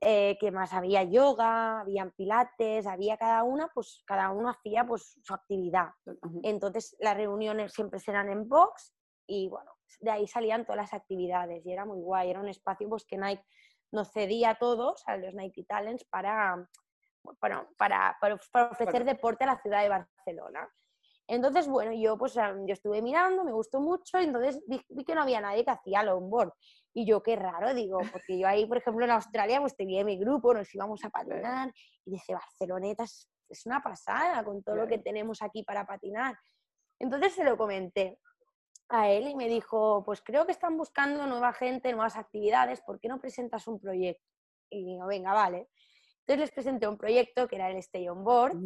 eh, 0.00 0.36
que 0.38 0.50
más 0.50 0.72
había 0.72 1.02
yoga, 1.02 1.80
habían 1.80 2.10
pilates, 2.12 2.86
había 2.86 3.16
cada 3.16 3.42
una, 3.42 3.68
pues 3.74 4.02
cada 4.06 4.30
uno 4.30 4.48
hacía 4.50 4.86
pues 4.86 5.18
su 5.22 5.34
actividad. 5.34 5.88
Entonces 6.42 6.96
las 7.00 7.16
reuniones 7.16 7.72
siempre 7.72 8.00
eran 8.06 8.30
en 8.30 8.48
box 8.48 8.94
y 9.26 9.48
bueno, 9.48 9.72
de 10.00 10.10
ahí 10.10 10.26
salían 10.26 10.64
todas 10.64 10.82
las 10.82 10.94
actividades 10.94 11.64
y 11.64 11.72
era 11.72 11.84
muy 11.84 12.00
guay, 12.00 12.30
era 12.30 12.40
un 12.40 12.48
espacio 12.48 12.88
pues 12.88 13.04
que 13.04 13.16
Nike 13.16 13.44
nos 13.92 14.10
cedía 14.12 14.50
a 14.50 14.58
todos, 14.58 15.02
a 15.06 15.16
los 15.16 15.34
Nike 15.34 15.64
Talents, 15.64 16.04
para, 16.04 16.68
para, 17.38 17.68
para, 17.78 18.16
para 18.20 18.34
ofrecer 18.34 19.04
deporte 19.04 19.44
a 19.44 19.48
la 19.48 19.62
ciudad 19.62 19.82
de 19.82 19.88
Barcelona. 19.88 20.68
Entonces, 21.26 21.68
bueno, 21.68 21.92
yo 21.92 22.18
pues 22.18 22.34
yo 22.34 22.72
estuve 22.72 23.00
mirando, 23.00 23.44
me 23.44 23.52
gustó 23.52 23.80
mucho, 23.80 24.20
y 24.20 24.24
entonces 24.24 24.62
vi, 24.66 25.04
que 25.04 25.14
no 25.14 25.22
había 25.22 25.40
nadie 25.40 25.64
que 25.64 25.70
hacía 25.70 26.02
longboard. 26.02 26.52
Y 26.96 27.04
yo, 27.04 27.22
qué 27.24 27.34
raro, 27.34 27.74
digo, 27.74 27.98
porque 28.12 28.38
yo 28.38 28.46
ahí, 28.46 28.66
por 28.66 28.78
ejemplo, 28.78 29.04
en 29.04 29.10
Australia, 29.10 29.60
pues 29.60 29.76
tenía 29.76 30.04
mi 30.04 30.16
grupo, 30.16 30.54
nos 30.54 30.72
íbamos 30.72 31.04
a 31.04 31.10
patinar, 31.10 31.72
y 32.04 32.12
dice, 32.12 32.34
Barceloneta 32.34 33.02
es, 33.02 33.28
una 33.66 33.82
pasada 33.82 34.44
con 34.44 34.62
todo 34.62 34.76
lo 34.76 34.86
que 34.86 34.98
tenemos 34.98 35.42
aquí 35.42 35.64
para 35.64 35.84
patinar. 35.86 36.36
Entonces 36.98 37.34
se 37.34 37.44
lo 37.44 37.56
comenté 37.56 38.18
a 38.88 39.10
él 39.10 39.28
y 39.28 39.34
me 39.34 39.48
dijo, 39.48 40.02
pues 40.04 40.22
creo 40.22 40.46
que 40.46 40.52
están 40.52 40.76
buscando 40.76 41.26
nueva 41.26 41.52
gente, 41.52 41.92
nuevas 41.92 42.16
actividades, 42.16 42.80
¿por 42.80 43.00
qué 43.00 43.08
no 43.08 43.20
presentas 43.20 43.66
un 43.66 43.80
proyecto? 43.80 44.24
Y 44.70 44.84
digo, 44.84 45.06
venga, 45.06 45.32
vale. 45.32 45.68
Entonces 46.26 46.40
les 46.40 46.52
presenté 46.52 46.88
un 46.88 46.96
proyecto 46.96 47.46
que 47.46 47.56
era 47.56 47.70
el 47.70 47.76
Stay 47.76 48.08
On 48.08 48.24
Board, 48.24 48.56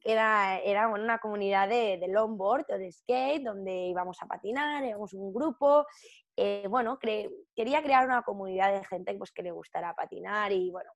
que 0.00 0.12
era, 0.12 0.58
era 0.58 0.88
una 0.88 1.18
comunidad 1.18 1.68
de, 1.68 1.98
de 1.98 2.08
longboard 2.08 2.64
o 2.68 2.78
de 2.78 2.90
skate, 2.90 3.44
donde 3.44 3.86
íbamos 3.86 4.20
a 4.22 4.26
patinar, 4.26 4.82
éramos 4.82 5.14
un 5.14 5.32
grupo. 5.32 5.86
Eh, 6.36 6.66
bueno, 6.68 6.98
quería 6.98 7.80
crear 7.84 8.06
una 8.06 8.22
comunidad 8.22 8.72
de 8.72 8.84
gente 8.84 9.14
pues, 9.14 9.30
que 9.30 9.44
le 9.44 9.52
gustara 9.52 9.94
patinar 9.94 10.50
y 10.50 10.72
bueno, 10.72 10.90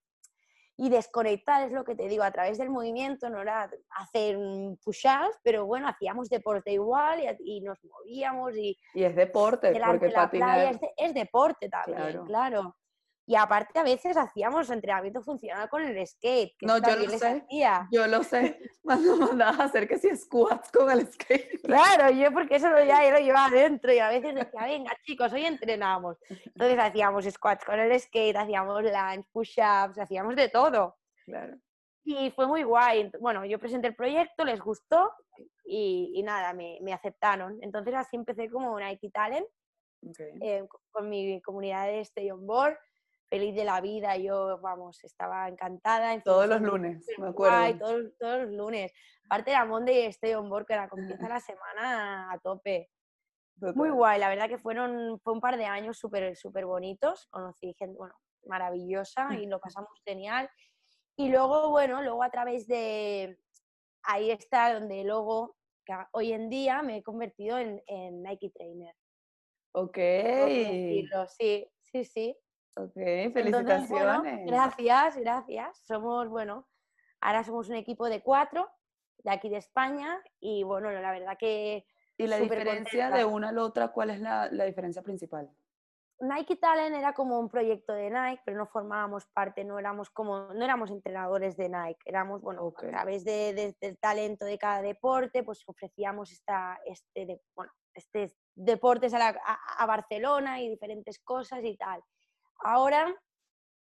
y 0.77 0.89
desconectar, 0.89 1.63
es 1.63 1.73
lo 1.73 1.85
que 1.85 1.95
te 1.95 2.09
digo, 2.09 2.25
a 2.25 2.33
través 2.33 2.59
del 2.59 2.71
movimiento, 2.71 3.31
no 3.31 3.41
era 3.41 3.71
hacer 3.91 4.37
push-ups, 4.83 5.39
pero 5.45 5.65
bueno, 5.67 5.87
hacíamos 5.87 6.29
deporte 6.29 6.73
igual 6.73 7.21
y, 7.39 7.61
nos 7.61 7.79
movíamos. 7.85 8.57
Y, 8.57 8.77
y 8.95 9.05
es 9.05 9.15
deporte, 9.15 9.79
porque 9.87 10.09
patinar... 10.09 10.81
es, 10.97 11.15
deporte 11.15 11.69
también, 11.69 12.25
claro. 12.25 12.75
Y 13.31 13.37
aparte 13.37 13.79
a 13.79 13.85
veces 13.85 14.17
hacíamos 14.17 14.69
entrenamiento 14.71 15.23
funcional 15.23 15.69
con 15.69 15.85
el 15.85 16.05
skate. 16.05 16.57
no, 16.63 16.79
yo 16.79 16.97
lo 16.97 17.09
sé. 17.11 17.47
Yo 17.93 18.07
lo 18.09 18.25
sé. 18.25 18.59
Cuando 18.83 19.17
mandabas 19.19 19.61
a 19.61 19.65
hacer 19.67 19.87
que 19.87 19.99
si 19.99 20.17
squats 20.17 20.73
con 20.73 20.91
el 20.91 21.07
skate. 21.07 21.63
Claro, 21.63 22.11
yo 22.11 22.33
porque 22.33 22.57
eso 22.57 22.67
ya 22.83 23.09
lo 23.09 23.19
llevaba 23.21 23.47
adentro 23.47 23.93
y 23.93 24.01
a 24.01 24.09
veces 24.09 24.35
decía, 24.35 24.65
venga 24.65 24.97
chicos, 25.05 25.33
hoy 25.33 25.45
entrenamos. 25.45 26.17
Entonces 26.29 26.77
hacíamos 26.77 27.25
squats 27.27 27.65
con 27.65 27.79
el 27.79 28.01
skate, 28.01 28.35
hacíamos 28.35 28.83
lunge, 28.83 29.25
push-ups, 29.31 29.97
hacíamos 30.01 30.35
de 30.35 30.49
todo. 30.49 30.97
Claro. 31.25 31.57
Y 32.03 32.33
fue 32.33 32.49
muy 32.49 32.65
guay. 32.65 33.13
Bueno, 33.21 33.45
yo 33.45 33.61
presenté 33.61 33.87
el 33.87 33.95
proyecto, 33.95 34.45
les 34.45 34.59
gustó 34.59 35.13
y, 35.65 36.21
nada, 36.25 36.53
me, 36.53 36.81
me, 36.83 36.93
aceptaron. 36.93 37.61
Entonces 37.63 37.95
así 37.95 38.17
empecé 38.17 38.51
como 38.51 38.77
Nike 38.81 39.09
Talent 39.11 39.47
eh, 40.19 40.67
con 40.91 41.09
mi 41.09 41.41
comunidad 41.43 41.87
de 41.87 42.01
Stay 42.01 42.29
On 42.33 42.45
Board 42.45 42.77
feliz 43.31 43.55
de 43.55 43.65
la 43.65 43.81
vida, 43.81 44.17
yo, 44.17 44.59
vamos, 44.59 45.03
estaba 45.05 45.49
encantada. 45.49 46.21
Todos 46.21 46.49
los 46.49 46.61
lunes, 46.61 47.07
me 47.17 47.29
acuerdo. 47.29 47.79
todos, 47.79 48.13
todos 48.19 48.43
los 48.43 48.51
lunes. 48.51 48.93
Aparte 49.25 49.53
era 49.53 49.65
Monday 49.65 50.07
Stay 50.07 50.35
on 50.35 50.51
Board, 50.51 50.67
que 50.67 50.75
era 50.75 50.89
comienza 50.89 51.29
la 51.29 51.39
semana 51.39 52.33
a 52.33 52.39
tope. 52.41 52.91
Muy 53.75 53.91
guay, 53.91 54.19
la 54.19 54.29
verdad 54.29 54.49
que 54.49 54.59
fueron, 54.59 55.21
fue 55.21 55.33
un 55.33 55.41
par 55.41 55.57
de 55.57 55.67
años 55.67 55.99
súper 55.99 56.35
súper 56.35 56.65
bonitos, 56.65 57.27
conocí 57.31 57.75
gente, 57.79 57.97
bueno, 57.97 58.15
maravillosa 58.47 59.29
y 59.39 59.47
lo 59.47 59.61
pasamos 59.61 59.91
genial. 60.05 60.51
Y 61.17 61.29
luego, 61.29 61.71
bueno, 61.71 62.03
luego 62.03 62.23
a 62.23 62.31
través 62.31 62.67
de, 62.67 63.39
ahí 64.03 64.31
está 64.31 64.75
donde 64.75 65.05
luego, 65.05 65.57
que 65.85 65.95
hoy 66.13 66.33
en 66.33 66.49
día 66.49 66.83
me 66.83 66.97
he 66.97 67.03
convertido 67.03 67.59
en, 67.59 67.83
en 67.87 68.23
Nike 68.23 68.51
Trainer. 68.51 68.95
Ok. 69.73 69.99
Sí, 71.39 71.71
sí, 71.83 72.05
sí. 72.05 72.37
Ok, 72.85 72.95
felicitaciones. 73.33 74.47
gracias, 74.47 75.17
gracias. 75.17 75.79
Somos, 75.87 76.29
bueno, 76.29 76.67
ahora 77.21 77.45
somos 77.45 77.69
un 77.69 77.77
equipo 77.77 78.09
de 78.09 78.23
cuatro 78.23 78.71
de 79.19 79.31
aquí 79.31 79.49
de 79.49 79.59
España 79.59 80.19
y 80.41 80.63
bueno, 80.63 80.91
la 80.91 81.13
verdad 81.13 81.37
que... 81.39 81.85
¿Y 82.17 82.27
la 82.27 82.39
diferencia 82.39 83.11
de 83.11 83.25
una 83.25 83.49
a 83.49 83.53
la 83.53 83.63
otra, 83.63 83.89
cuál 83.89 84.11
es 84.11 84.21
la, 84.21 84.49
la, 84.51 84.65
diferencia 84.65 85.03
principal? 85.03 85.51
Nike 86.21 86.57
Talent 86.57 86.95
era 86.95 87.15
como 87.15 87.41
un 87.41 87.49
proyecto 87.49 87.95
de 87.95 88.11
Nike, 88.11 88.43
pero 88.45 88.59
no 88.59 88.67
formábamos 88.67 89.27
parte, 89.27 89.65
no 89.65 89.79
éramos 89.79 90.11
como, 90.11 90.53
no 90.53 90.65
éramos 90.65 90.91
entrenadores 90.91 91.57
de 91.57 91.71
Nike, 91.71 92.01
éramos, 92.05 92.43
bueno, 92.43 92.75
a 92.77 92.81
través 92.81 93.25
de, 93.25 93.75
del 93.81 93.99
talento 93.99 94.45
de 94.45 94.59
cada 94.59 94.83
deporte, 94.83 95.43
pues 95.43 95.63
ofrecíamos 95.67 96.31
esta, 96.31 96.79
este, 96.85 97.41
bueno, 97.55 97.73
este 97.95 98.35
deportes 98.55 99.15
a, 99.15 99.29
a, 99.79 99.87
Barcelona 99.87 100.61
y 100.61 100.69
diferentes 100.69 101.19
cosas 101.21 101.65
y 101.65 101.77
tal. 101.77 102.03
Ahora, 102.63 103.15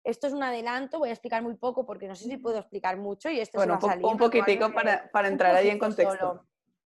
esto 0.05 0.27
es 0.29 0.33
un 0.33 0.43
adelanto, 0.43 0.99
voy 0.99 1.09
a 1.09 1.13
explicar 1.13 1.43
muy 1.43 1.57
poco 1.57 1.85
porque 1.85 2.07
no 2.07 2.15
sé 2.15 2.25
si 2.25 2.37
puedo 2.37 2.59
explicar 2.59 2.97
mucho 2.97 3.29
y 3.29 3.41
esto 3.41 3.59
bueno, 3.59 3.75
va 3.75 3.79
a 3.79 3.81
salir. 3.81 4.07
Un 4.07 4.17
poquitico 4.17 4.73
para, 4.73 5.11
para 5.11 5.29
entrar 5.29 5.55
ahí 5.55 5.69
en 5.69 5.79
contexto. 5.79 6.47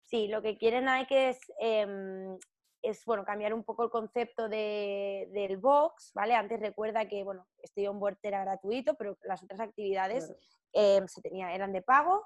Sí, 0.04 0.28
lo 0.28 0.42
que 0.42 0.58
quieren 0.58 0.86
Nike 0.86 1.30
es, 1.30 1.40
em, 1.60 2.38
es 2.82 3.04
bueno, 3.06 3.26
cambiar 3.26 3.54
un 3.54 3.64
poco 3.64 3.84
el 3.84 3.90
concepto 3.90 4.48
de, 4.48 5.30
del 5.32 5.58
box, 5.58 6.12
¿vale? 6.14 6.34
Antes 6.34 6.60
recuerda 6.60 7.08
que, 7.08 7.24
bueno, 7.24 7.48
este 7.62 7.88
onboard 7.90 8.18
era 8.24 8.42
gratuito, 8.42 8.96
pero 8.96 9.18
las 9.24 9.44
otras 9.44 9.60
actividades 9.60 10.34
em, 10.74 11.08
se 11.08 11.22
tenía, 11.22 11.54
eran 11.54 11.74
de 11.74 11.82
pago. 11.82 12.26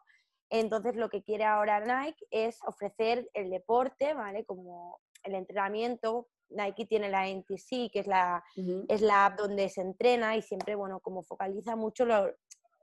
Entonces, 0.50 0.95
lo 0.95 1.10
que 1.10 1.24
quiere 1.24 1.45
ahora 1.45 1.79
Nike 1.79 2.25
es 2.29 2.60
ofrecer 2.65 3.29
el 3.33 3.50
deporte, 3.50 4.13
¿vale? 4.13 4.45
Como 4.45 5.00
el 5.24 5.36
entrenamiento. 5.36 6.27
Nike 6.51 6.86
tiene 6.86 7.10
la 7.10 7.27
NTC, 7.27 7.91
que 7.91 8.00
es 8.00 8.08
la, 8.08 8.43
es 8.88 9.01
la 9.01 9.25
app 9.25 9.39
donde 9.39 9.70
se 9.70 9.81
entrena 9.81 10.36
y 10.36 10.41
siempre, 10.41 10.75
bueno, 10.75 11.00
como 11.00 11.24
focaliza 11.24 11.75
mucho, 11.75 12.05
lo, 12.05 12.29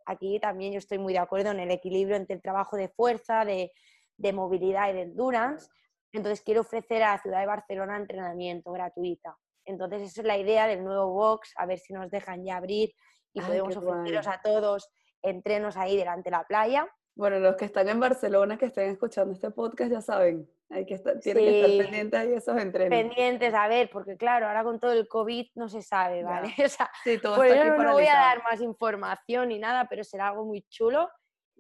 aquí 0.07 0.41
también 0.41 0.73
yo 0.73 0.79
estoy 0.79 0.99
muy 0.99 1.13
de 1.13 1.19
acuerdo 1.19 1.51
en 1.51 1.61
el 1.61 1.71
equilibrio 1.71 2.17
entre 2.17 2.37
el 2.37 2.43
trabajo 2.43 2.77
de 2.77 2.89
fuerza, 2.89 3.45
de, 3.45 3.73
de 4.17 4.33
movilidad 4.33 4.91
y 4.91 4.95
de 4.95 5.03
endurance. 5.03 5.69
Entonces, 6.13 6.43
quiero 6.43 6.63
ofrecer 6.63 7.03
a 7.03 7.13
la 7.13 7.19
ciudad 7.19 7.41
de 7.41 7.47
Barcelona 7.47 7.97
entrenamiento 7.97 8.73
gratuita. 8.73 9.37
Entonces, 9.65 10.03
esa 10.03 10.23
es 10.23 10.27
la 10.27 10.39
idea 10.39 10.67
del 10.67 10.83
nuevo 10.83 11.13
box, 11.13 11.53
a 11.57 11.67
ver 11.67 11.79
si 11.79 11.93
nos 11.93 12.11
dejan 12.11 12.45
ya 12.45 12.57
abrir 12.57 12.95
y 13.35 13.41
podemos 13.41 13.77
ofreceros 13.77 14.27
a 14.27 14.41
todos 14.43 14.89
entrenos 15.23 15.77
ahí 15.77 15.97
delante 15.97 16.31
de 16.31 16.37
la 16.37 16.45
playa. 16.45 16.89
Bueno, 17.19 17.41
los 17.41 17.57
que 17.57 17.65
están 17.65 17.89
en 17.89 17.99
Barcelona, 17.99 18.57
que 18.57 18.67
estén 18.67 18.91
escuchando 18.91 19.35
este 19.35 19.51
podcast, 19.51 19.91
ya 19.91 20.01
saben, 20.01 20.49
hay 20.71 20.87
que 20.87 20.95
estar, 20.95 21.19
tienen 21.19 21.43
que 21.43 21.61
estar 21.63 21.85
pendientes 21.85 22.21
ahí 22.21 22.33
esos 22.33 22.57
entrenos. 22.57 22.97
Pendientes, 22.97 23.53
a 23.55 23.67
ver, 23.67 23.91
porque 23.91 24.17
claro, 24.17 24.47
ahora 24.47 24.63
con 24.63 24.79
todo 24.79 24.93
el 24.93 25.09
COVID 25.09 25.49
no 25.57 25.69
se 25.69 25.83
sabe, 25.83 26.23
¿vale? 26.23 26.55
O 26.65 26.69
sea, 26.69 26.89
sí, 27.03 27.19
todo 27.19 27.35
por 27.35 27.47
eso 27.47 27.77
no 27.77 27.93
voy 27.95 28.07
a 28.07 28.15
dar 28.15 28.45
más 28.45 28.61
información 28.61 29.49
ni 29.49 29.59
nada, 29.59 29.89
pero 29.91 30.05
será 30.05 30.29
algo 30.29 30.45
muy 30.45 30.63
chulo. 30.71 31.11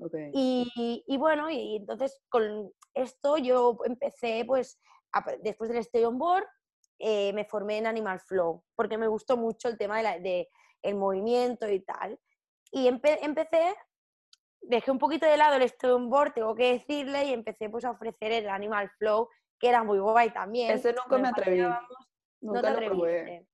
Okay. 0.00 0.30
Y, 0.32 1.02
y, 1.04 1.16
bueno, 1.16 1.50
y 1.50 1.74
entonces 1.74 2.22
con 2.28 2.70
esto 2.94 3.36
yo 3.36 3.78
empecé, 3.84 4.44
pues, 4.46 4.80
después 5.42 5.70
del 5.70 5.80
Stay 5.80 6.04
on 6.04 6.18
Board, 6.18 6.46
eh, 7.00 7.32
me 7.32 7.44
formé 7.44 7.78
en 7.78 7.88
Animal 7.88 8.20
Flow, 8.20 8.62
porque 8.76 8.96
me 8.96 9.08
gustó 9.08 9.36
mucho 9.36 9.66
el 9.66 9.76
tema 9.76 10.00
del 10.00 10.22
de 10.22 10.48
el 10.82 10.94
movimiento 10.94 11.68
y 11.68 11.80
tal. 11.80 12.16
Y 12.70 12.86
empe 12.86 13.18
empecé 13.24 13.74
dejé 14.60 14.90
un 14.90 14.98
poquito 14.98 15.26
de 15.26 15.36
lado 15.36 15.56
el 15.56 15.72
board 16.08 16.32
tengo 16.34 16.54
que 16.54 16.72
decirle, 16.72 17.26
y 17.26 17.32
empecé 17.32 17.68
pues 17.70 17.84
a 17.84 17.90
ofrecer 17.90 18.32
el 18.32 18.48
Animal 18.48 18.90
Flow, 18.98 19.28
que 19.58 19.68
era 19.68 19.82
muy 19.82 19.98
guay 19.98 20.30
también. 20.30 20.72
Ese 20.72 20.92
nunca 20.92 21.18
me 21.18 21.28
atreví. 21.28 21.60
Nunca 21.60 21.80
no 22.40 22.60
te 22.60 22.68
atreviste. 22.68 23.46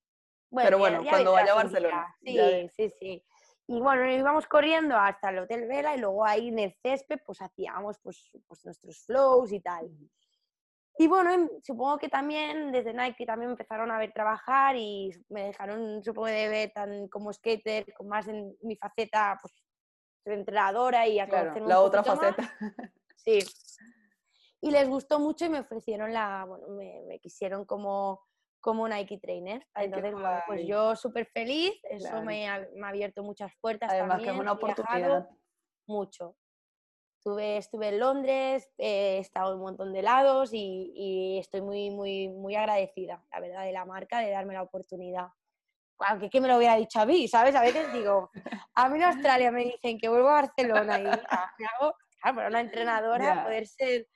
Bueno, 0.50 0.66
Pero 0.66 0.78
bueno, 0.78 1.02
cuando 1.08 1.32
vaya 1.32 1.52
a 1.52 1.56
Barcelona. 1.56 2.16
Sí, 2.22 2.70
sí, 2.76 2.90
sí. 2.90 3.24
Y 3.66 3.80
bueno, 3.80 4.08
íbamos 4.10 4.46
corriendo 4.46 4.96
hasta 4.96 5.30
el 5.30 5.38
Hotel 5.38 5.66
Vela 5.66 5.96
y 5.96 6.00
luego 6.00 6.24
ahí 6.24 6.48
en 6.48 6.58
el 6.58 6.74
césped 6.82 7.18
pues 7.24 7.40
hacíamos 7.40 7.98
pues, 8.02 8.30
pues 8.46 8.64
nuestros 8.64 9.04
flows 9.06 9.52
y 9.52 9.60
tal. 9.60 9.90
Y 10.96 11.08
bueno, 11.08 11.32
em, 11.32 11.48
supongo 11.62 11.98
que 11.98 12.08
también 12.08 12.70
desde 12.70 12.92
Nike 12.92 13.26
también 13.26 13.50
empezaron 13.50 13.90
a 13.90 13.98
ver 13.98 14.12
trabajar 14.12 14.76
y 14.76 15.10
me 15.28 15.44
dejaron, 15.44 16.04
supongo, 16.04 16.28
de 16.28 16.48
ver 16.48 16.72
tan 16.72 17.08
como 17.08 17.32
skater, 17.32 17.92
con 17.94 18.06
más 18.06 18.28
en 18.28 18.54
mi 18.62 18.76
faceta 18.76 19.38
pues, 19.40 19.63
entrenadora 20.32 21.06
y 21.06 21.18
a 21.18 21.28
claro, 21.28 21.66
la 21.66 21.80
otra 21.80 22.02
faceta. 22.02 22.52
Sí. 23.16 23.38
Y 24.60 24.70
les 24.70 24.86
gustó 24.86 25.18
mucho 25.18 25.46
y 25.46 25.48
me 25.48 25.60
ofrecieron 25.60 26.12
la, 26.12 26.44
bueno, 26.44 26.68
me, 26.68 27.18
quisieron 27.20 27.64
como, 27.64 28.22
como 28.60 28.86
Nike 28.86 29.18
trainer. 29.18 29.66
Entonces, 29.74 30.12
bueno, 30.12 30.42
pues 30.46 30.66
yo 30.66 30.94
súper 30.94 31.24
feliz, 31.24 31.72
eso 31.84 32.20
me, 32.22 32.46
ha, 32.46 32.68
me, 32.74 32.86
ha, 32.86 32.90
abierto 32.90 33.22
muchas 33.22 33.50
puertas. 33.62 33.90
Además 33.90 34.22
que 34.22 34.28
es 34.28 34.36
una 34.36 34.52
oportunidad. 34.52 35.28
Mucho. 35.86 36.36
Estuve, 37.16 37.56
estuve 37.56 37.88
en 37.88 38.00
Londres, 38.00 38.70
he 38.76 39.16
estado 39.16 39.52
en 39.52 39.56
un 39.56 39.64
montón 39.64 39.92
de 39.94 40.02
lados 40.02 40.52
y, 40.52 40.92
y, 40.94 41.38
estoy 41.38 41.62
muy, 41.62 41.88
muy, 41.88 42.28
muy 42.28 42.54
agradecida, 42.56 43.24
la 43.32 43.40
verdad, 43.40 43.64
de 43.64 43.72
la 43.72 43.86
marca 43.86 44.18
de 44.18 44.30
darme 44.30 44.52
la 44.52 44.62
oportunidad 44.62 45.28
aunque 45.98 46.30
que 46.30 46.40
me 46.40 46.48
lo 46.48 46.56
hubiera 46.56 46.76
dicho 46.76 47.00
a 47.00 47.06
mí, 47.06 47.28
¿sabes? 47.28 47.54
A 47.54 47.62
veces 47.62 47.92
digo, 47.92 48.30
a 48.74 48.88
mí 48.88 48.96
en 48.98 49.04
Australia 49.04 49.50
me 49.50 49.64
dicen 49.64 49.98
que 49.98 50.08
vuelvo 50.08 50.28
a 50.28 50.42
Barcelona 50.42 51.00
y 51.00 51.06
ah, 51.06 51.50
hago, 51.78 51.96
claro, 52.20 52.36
para 52.36 52.48
una 52.48 52.60
entrenadora 52.60 53.44
poder 53.44 53.66
ser 53.66 54.08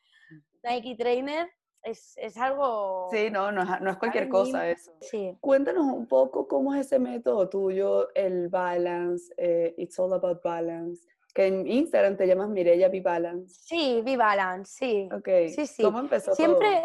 Nike 0.63 0.97
trainer 0.97 1.49
es, 1.83 2.15
es, 2.17 2.37
algo... 2.37 3.09
Sí, 3.11 3.31
no, 3.31 3.53
no 3.53 3.63
es, 3.63 3.81
no 3.81 3.91
es 3.91 3.97
cualquier 3.97 4.29
cosa 4.29 4.69
eso. 4.69 4.93
Sí. 5.01 5.37
Cuéntanos 5.41 5.85
un 5.85 6.07
poco 6.07 6.49
cómo 6.49 6.75
es 6.75 6.87
ese 6.87 6.99
método 6.99 7.49
tuyo, 7.49 8.13
el 8.15 8.49
balance, 8.49 9.33
eh, 9.37 9.75
It's 9.79 9.99
All 9.99 10.13
About 10.13 10.43
Balance, 10.43 11.07
que 11.35 11.47
en 11.47 11.67
Instagram 11.67 12.17
te 12.17 12.27
llamas 12.27 12.49
Mireya 12.49 12.89
Be 12.89 13.01
Balance. 13.01 13.61
Sí, 13.63 14.03
Be 14.05 14.17
Balance, 14.17 14.73
sí. 14.77 15.09
Ok, 15.13 15.29
sí, 15.55 15.67
sí. 15.67 15.83
¿cómo 15.83 16.01
empezó 16.01 16.35
Siempre, 16.35 16.83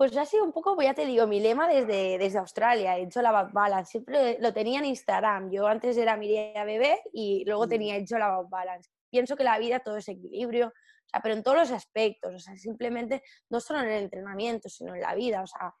pues 0.00 0.16
ha 0.16 0.24
sido 0.24 0.44
un 0.44 0.52
poco, 0.52 0.74
pues 0.74 0.86
ya 0.86 0.94
te 0.94 1.04
digo, 1.04 1.26
mi 1.26 1.40
lema 1.40 1.68
desde, 1.68 2.16
desde 2.16 2.38
Australia, 2.38 2.96
he 2.96 3.02
hecho 3.02 3.20
la 3.20 3.42
balance, 3.52 3.90
siempre 3.90 4.38
lo 4.40 4.50
tenía 4.50 4.78
en 4.78 4.86
Instagram, 4.86 5.50
yo 5.50 5.66
antes 5.66 5.94
era 5.98 6.16
Mireia 6.16 6.64
Bebé 6.64 7.02
y 7.12 7.44
luego 7.44 7.68
tenía 7.68 7.96
hecho 7.96 8.16
la 8.16 8.40
balance. 8.48 8.90
Pienso 9.10 9.36
que 9.36 9.44
la 9.44 9.58
vida 9.58 9.80
todo 9.80 9.98
es 9.98 10.08
equilibrio, 10.08 10.68
o 10.68 11.08
sea, 11.10 11.20
pero 11.20 11.34
en 11.34 11.42
todos 11.42 11.58
los 11.58 11.70
aspectos, 11.72 12.34
o 12.34 12.38
sea, 12.38 12.56
simplemente 12.56 13.22
no 13.50 13.60
solo 13.60 13.80
en 13.80 13.88
el 13.90 14.04
entrenamiento, 14.04 14.70
sino 14.70 14.94
en 14.94 15.02
la 15.02 15.14
vida, 15.14 15.42
o 15.42 15.46
sea, 15.46 15.74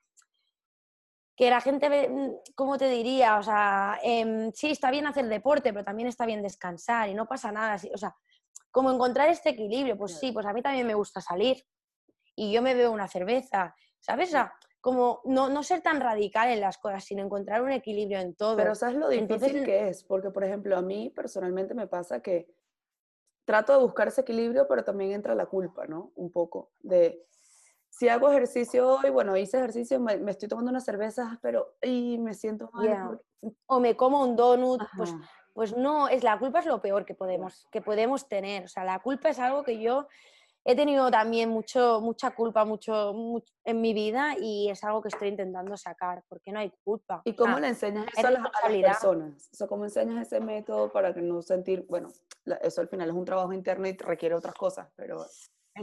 que 1.34 1.48
la 1.48 1.62
gente, 1.62 1.88
mm, 1.88 2.30
¿cómo 2.54 2.76
te 2.76 2.90
diría? 2.90 3.38
O 3.38 3.42
sea, 3.42 4.00
eh, 4.04 4.50
sí, 4.52 4.72
está 4.72 4.90
bien 4.90 5.06
hacer 5.06 5.28
deporte, 5.28 5.72
pero 5.72 5.82
también 5.82 6.10
está 6.10 6.26
bien 6.26 6.42
descansar 6.42 7.08
y 7.08 7.14
no 7.14 7.24
pasa 7.24 7.52
nada, 7.52 7.80
o 7.94 7.96
sea, 7.96 8.14
como 8.70 8.92
encontrar 8.92 9.30
este 9.30 9.48
equilibrio, 9.48 9.96
pues 9.96 10.18
sí, 10.18 10.30
pues 10.30 10.44
a 10.44 10.52
mí 10.52 10.60
también 10.60 10.86
me 10.86 10.92
gusta 10.92 11.22
salir 11.22 11.64
y 12.36 12.52
yo 12.52 12.60
me 12.60 12.74
veo 12.74 12.92
una 12.92 13.08
cerveza 13.08 13.74
¿sabes? 14.00 14.34
como 14.80 15.20
no, 15.24 15.50
no, 15.50 15.62
ser 15.62 15.82
tan 15.82 16.00
radical 16.00 16.48
en 16.50 16.60
las 16.60 16.78
cosas, 16.78 17.04
sino 17.04 17.22
encontrar 17.22 17.62
un 17.62 17.70
equilibrio 17.70 18.18
en 18.18 18.34
todo. 18.34 18.56
Pero 18.56 18.74
¿sabes 18.74 18.96
lo 18.96 19.08
difícil 19.08 19.64
que 19.64 19.88
es? 19.88 20.04
Porque, 20.04 20.30
por 20.30 20.42
ejemplo, 20.42 20.76
a 20.76 20.82
mí 20.82 21.10
personalmente 21.10 21.74
me 21.74 21.86
pasa 21.86 22.22
que 22.22 22.48
trato 23.44 23.72
de 23.72 23.80
buscar 23.80 24.08
ese 24.08 24.22
equilibrio, 24.22 24.66
pero 24.68 24.82
también 24.84 25.12
entra 25.12 25.34
la 25.34 25.46
culpa, 25.46 25.86
¿no? 25.86 26.12
Un 26.14 26.30
poco 26.30 26.70
de... 26.80 27.26
Si 27.90 28.08
hago 28.08 28.30
ejercicio 28.30 28.88
hoy, 28.88 29.10
bueno, 29.10 29.36
hice 29.36 29.58
ejercicio, 29.58 29.98
me, 30.00 30.14
estoy 30.30 30.48
tomando 30.48 30.70
unas 30.70 30.84
cervezas, 30.84 31.38
pero 31.42 31.74
y 31.82 32.18
me 32.18 32.34
siento 32.34 32.70
mal. 32.72 33.20
O 33.66 33.80
me 33.80 33.96
como 33.96 34.22
un 34.22 34.36
donut, 34.36 34.80
pues, 34.96 35.12
pues 35.52 35.76
no, 35.76 36.08
es 36.08 36.22
la 36.22 36.38
culpa 36.38 36.60
es 36.60 36.66
lo 36.66 36.80
peor 36.80 37.04
que 37.04 37.14
podemos, 37.14 37.66
que 37.72 37.82
podemos 37.82 38.28
tener. 38.28 38.64
O 38.64 38.68
sea, 38.68 38.84
la 38.84 39.00
culpa 39.00 39.28
es 39.28 39.40
algo 39.40 39.64
que 39.64 39.80
yo 39.80 40.06
he 40.64 40.76
tenido 40.76 41.10
también 41.10 41.48
mucho, 41.48 42.00
mucha 42.00 42.30
culpa 42.32 42.64
mucho, 42.64 43.42
en 43.64 43.80
mi 43.80 43.94
vida 43.94 44.34
y 44.38 44.68
es 44.68 44.82
algo 44.84 45.02
que 45.02 45.08
estoy 45.08 45.28
intentando 45.28 45.76
sacar, 45.76 46.22
porque 46.28 46.52
no 46.52 46.58
hay 46.58 46.72
culpa. 46.84 47.22
¿Y 47.24 47.34
cómo 47.34 47.58
le 47.58 47.68
enseñas 47.68 48.06
eso 48.16 48.26
a 48.26 48.30
las, 48.30 48.42
personas? 48.82 49.48
O 49.52 49.56
sea, 49.56 49.66
¿cómo 49.66 49.84
enseñas 49.84 50.26
ese 50.26 50.40
método 50.40 50.90
para 50.90 51.14
que 51.14 51.22
no 51.22 51.42
sentir, 51.42 51.86
bueno, 51.88 52.08
eso 52.62 52.80
al 52.80 52.88
final 52.88 53.08
es 53.08 53.14
un 53.14 53.24
trabajo 53.24 53.52
interno 53.52 53.86
y 53.88 53.92
requiere 53.96 54.34
otras 54.34 54.54
cosas, 54.54 54.88
pero... 54.96 55.24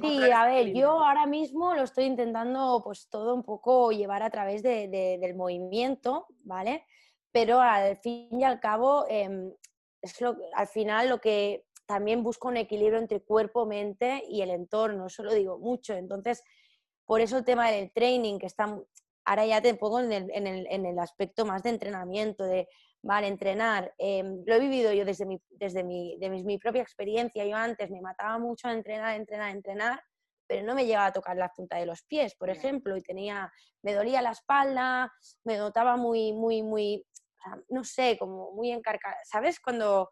Sí, 0.01 0.31
a 0.31 0.45
ver, 0.45 0.73
yo 0.73 0.91
ahora 0.91 1.25
mismo 1.25 1.73
lo 1.73 1.83
estoy 1.83 2.03
intentando 2.03 2.81
pues 2.83 3.07
todo 3.09 3.33
un 3.33 3.41
poco 3.41 3.91
llevar 3.91 4.21
a 4.21 4.29
través 4.29 4.61
de, 4.61 4.87
del 4.89 5.33
movimiento, 5.33 6.27
¿vale? 6.43 6.83
pero 7.37 7.61
al 7.61 7.97
fin 7.97 8.29
y 8.31 8.43
al 8.43 8.59
cabo, 8.59 9.05
em, 9.07 9.53
es 10.01 10.19
lo, 10.21 10.35
al 10.55 10.67
final 10.67 11.07
lo 11.07 11.21
que 11.21 11.66
también 11.87 12.21
busco 12.21 12.49
un 12.49 12.57
equilibrio 12.57 12.99
entre 12.99 13.21
cuerpo, 13.21 13.65
mente 13.65 14.21
y 14.29 14.41
el 14.41 14.51
entorno, 14.51 15.07
eso 15.07 15.23
lo 15.23 15.33
digo 15.33 15.57
mucho. 15.57 15.93
Entonces, 15.93 16.43
por 17.05 17.21
eso 17.21 17.37
el 17.37 17.45
tema 17.45 17.71
del 17.71 17.91
training, 17.91 18.37
que 18.37 18.45
está, 18.45 18.77
ahora 19.25 19.45
ya 19.45 19.61
te 19.61 19.73
pongo 19.73 20.01
en 20.01 20.11
el, 20.11 20.29
en 20.31 20.85
el, 20.85 20.99
aspecto 20.99 21.45
más 21.45 21.63
de 21.63 21.69
entrenamiento, 21.69 22.43
de, 22.43 22.67
vale, 23.01 23.27
entrenar. 23.27 23.93
Em, 23.97 24.43
lo 24.45 24.55
he 24.55 24.59
vivido 24.59 24.91
yo 24.91 25.05
desde, 25.05 25.25
mi, 25.25 25.41
desde 25.49 25.83
mi, 25.83 26.17
de 26.19 26.29
mi, 26.29 26.57
propia 26.57 26.81
experiencia. 26.81 27.45
Yo 27.45 27.55
antes 27.55 27.89
me 27.89 28.01
mataba 28.01 28.37
mucho 28.37 28.67
a 28.67 28.73
entrenar, 28.73 29.15
entrenar, 29.15 29.55
entrenar, 29.55 30.03
pero 30.45 30.65
no 30.65 30.75
me 30.75 30.85
llegaba 30.85 31.07
a 31.07 31.13
tocar 31.13 31.37
la 31.37 31.53
punta 31.53 31.77
de 31.77 31.85
los 31.85 32.03
pies, 32.03 32.35
por 32.35 32.49
ejemplo, 32.49 32.97
y 32.97 33.01
tenía, 33.01 33.51
me 33.81 33.93
dolía 33.93 34.21
la 34.21 34.31
espalda, 34.31 35.11
me 35.45 35.57
notaba 35.57 35.95
muy, 35.95 36.33
muy, 36.33 36.63
muy, 36.63 37.05
no 37.69 37.85
sé, 37.85 38.17
como 38.19 38.51
muy 38.51 38.71
encarcada. 38.71 39.17
¿Sabes? 39.23 39.61
Cuando 39.61 40.09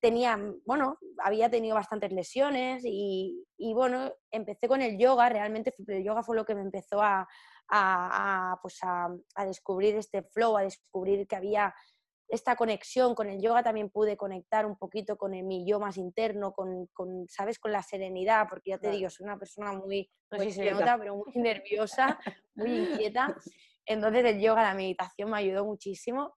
tenía, 0.00 0.38
bueno, 0.64 0.98
había 1.18 1.50
tenido 1.50 1.74
bastantes 1.74 2.12
lesiones 2.12 2.82
y, 2.84 3.44
bueno, 3.74 4.12
empecé 4.30 4.66
con 4.66 4.80
el 4.80 4.98
yoga, 4.98 5.28
realmente 5.28 5.74
el 5.86 6.02
yoga 6.02 6.22
fue 6.22 6.36
lo 6.36 6.44
que 6.44 6.54
me 6.54 6.62
empezó 6.62 7.00
a, 7.02 7.28
pues 8.62 8.78
a, 8.82 9.08
descubrir 9.44 9.94
este 9.96 10.22
flow, 10.22 10.56
a 10.56 10.62
descubrir 10.62 11.26
que 11.26 11.36
había 11.36 11.74
esta 12.28 12.54
conexión 12.54 13.16
con 13.16 13.28
el 13.28 13.42
yoga 13.42 13.64
también 13.64 13.90
pude 13.90 14.16
conectar 14.16 14.64
un 14.64 14.76
poquito 14.76 15.18
con 15.18 15.32
mi 15.32 15.66
yo 15.66 15.80
más 15.80 15.96
interno, 15.96 16.52
con, 16.52 16.88
¿sabes? 17.28 17.58
Con 17.58 17.72
la 17.72 17.82
serenidad, 17.82 18.46
porque 18.48 18.70
ya 18.70 18.78
te 18.78 18.88
digo, 18.90 19.10
soy 19.10 19.24
una 19.24 19.36
persona 19.36 19.72
muy, 19.72 20.08
no 20.30 20.38
sé 20.38 20.44
si 20.44 20.52
se 20.52 20.70
nota, 20.70 20.96
pero 20.96 21.16
muy 21.16 21.32
nerviosa, 21.34 22.20
muy 22.54 22.70
inquieta. 22.70 23.36
Entonces 23.84 24.24
el 24.24 24.40
yoga, 24.40 24.62
la 24.62 24.74
meditación 24.74 25.28
me 25.28 25.38
ayudó 25.38 25.64
muchísimo. 25.64 26.36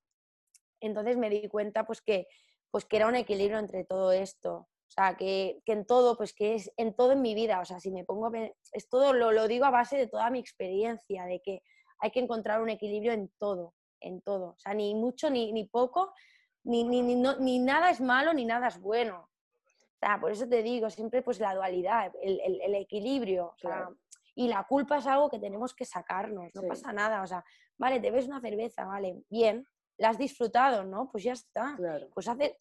Entonces 0.80 1.15
me 1.15 1.30
di 1.30 1.47
cuenta 1.47 1.86
pues 1.86 2.02
que 2.02 2.26
pues 2.73 2.86
que 2.86 2.97
era 2.97 3.07
un 3.07 3.15
equilibrio 3.15 3.59
entre 3.59 3.83
todo 3.83 4.12
esto. 4.12 4.55
O 4.55 4.91
sea, 4.95 5.15
que, 5.15 5.62
en 5.67 5.86
todo, 5.86 6.17
pues 6.17 6.33
que 6.33 6.55
es 6.55 6.73
en 6.75 6.95
todo 6.95 7.12
en 7.12 7.21
mi 7.21 7.36
vida. 7.36 7.59
O 7.59 7.65
sea, 7.65 7.79
si 7.79 7.91
me 7.91 8.03
pongo, 8.03 8.31
es 8.71 8.89
todo, 8.89 9.13
lo, 9.13 9.31
lo 9.31 9.47
digo 9.47 9.65
a 9.65 9.69
base 9.69 9.95
de 9.95 10.07
toda 10.07 10.31
mi 10.31 10.39
experiencia, 10.39 11.25
de 11.25 11.39
que 11.39 11.62
hay 11.99 12.09
que 12.09 12.19
encontrar 12.19 12.63
un 12.63 12.69
equilibrio 12.69 13.12
en 13.13 13.31
todo, 13.38 13.75
en 13.99 14.21
todo. 14.21 14.55
O 14.55 14.57
sea, 14.57 14.73
ni 14.73 14.95
mucho 14.95 15.29
ni, 15.29 15.51
ni 15.51 15.65
poco, 15.65 16.15
ni, 16.63 16.83
ni, 16.83 17.03
ni, 17.03 17.15
no, 17.15 17.36
ni, 17.36 17.59
nada 17.59 17.91
es 17.91 18.01
malo, 18.01 18.33
ni 18.33 18.43
nada 18.43 18.69
es 18.69 18.79
bueno. 18.79 19.29
O 19.67 19.97
sea, 19.99 20.19
por 20.19 20.31
eso 20.31 20.49
te 20.49 20.63
digo, 20.63 20.89
siempre 20.89 21.21
pues 21.21 21.39
la 21.39 21.53
dualidad, 21.53 22.12
el, 22.23 22.41
el, 22.41 22.59
el 22.59 22.73
equilibrio. 22.73 23.53
O 23.55 23.57
sea, 23.59 23.88
y 24.33 24.47
la 24.47 24.63
culpa 24.63 24.97
es 24.97 25.05
algo 25.05 25.29
que 25.29 25.38
tenemos 25.38 25.75
que 25.75 25.86
sacarnos, 25.86 26.49
no 26.55 26.63
pasa 26.63 26.91
nada. 26.91 27.21
O 27.21 27.27
sea, 27.27 27.45
vale, 27.77 27.99
te 27.99 28.09
ves 28.09 28.25
una 28.25 28.41
cerveza, 28.41 28.83
vale, 28.86 29.21
bien, 29.29 29.67
la 30.04 30.10
has 30.10 30.18
disfrutado, 30.18 30.84
¿no? 30.84 31.10
Pues 31.10 31.24
ya 31.24 31.32
está. 31.32 31.78
Pues 32.13 32.28
hace, 32.28 32.58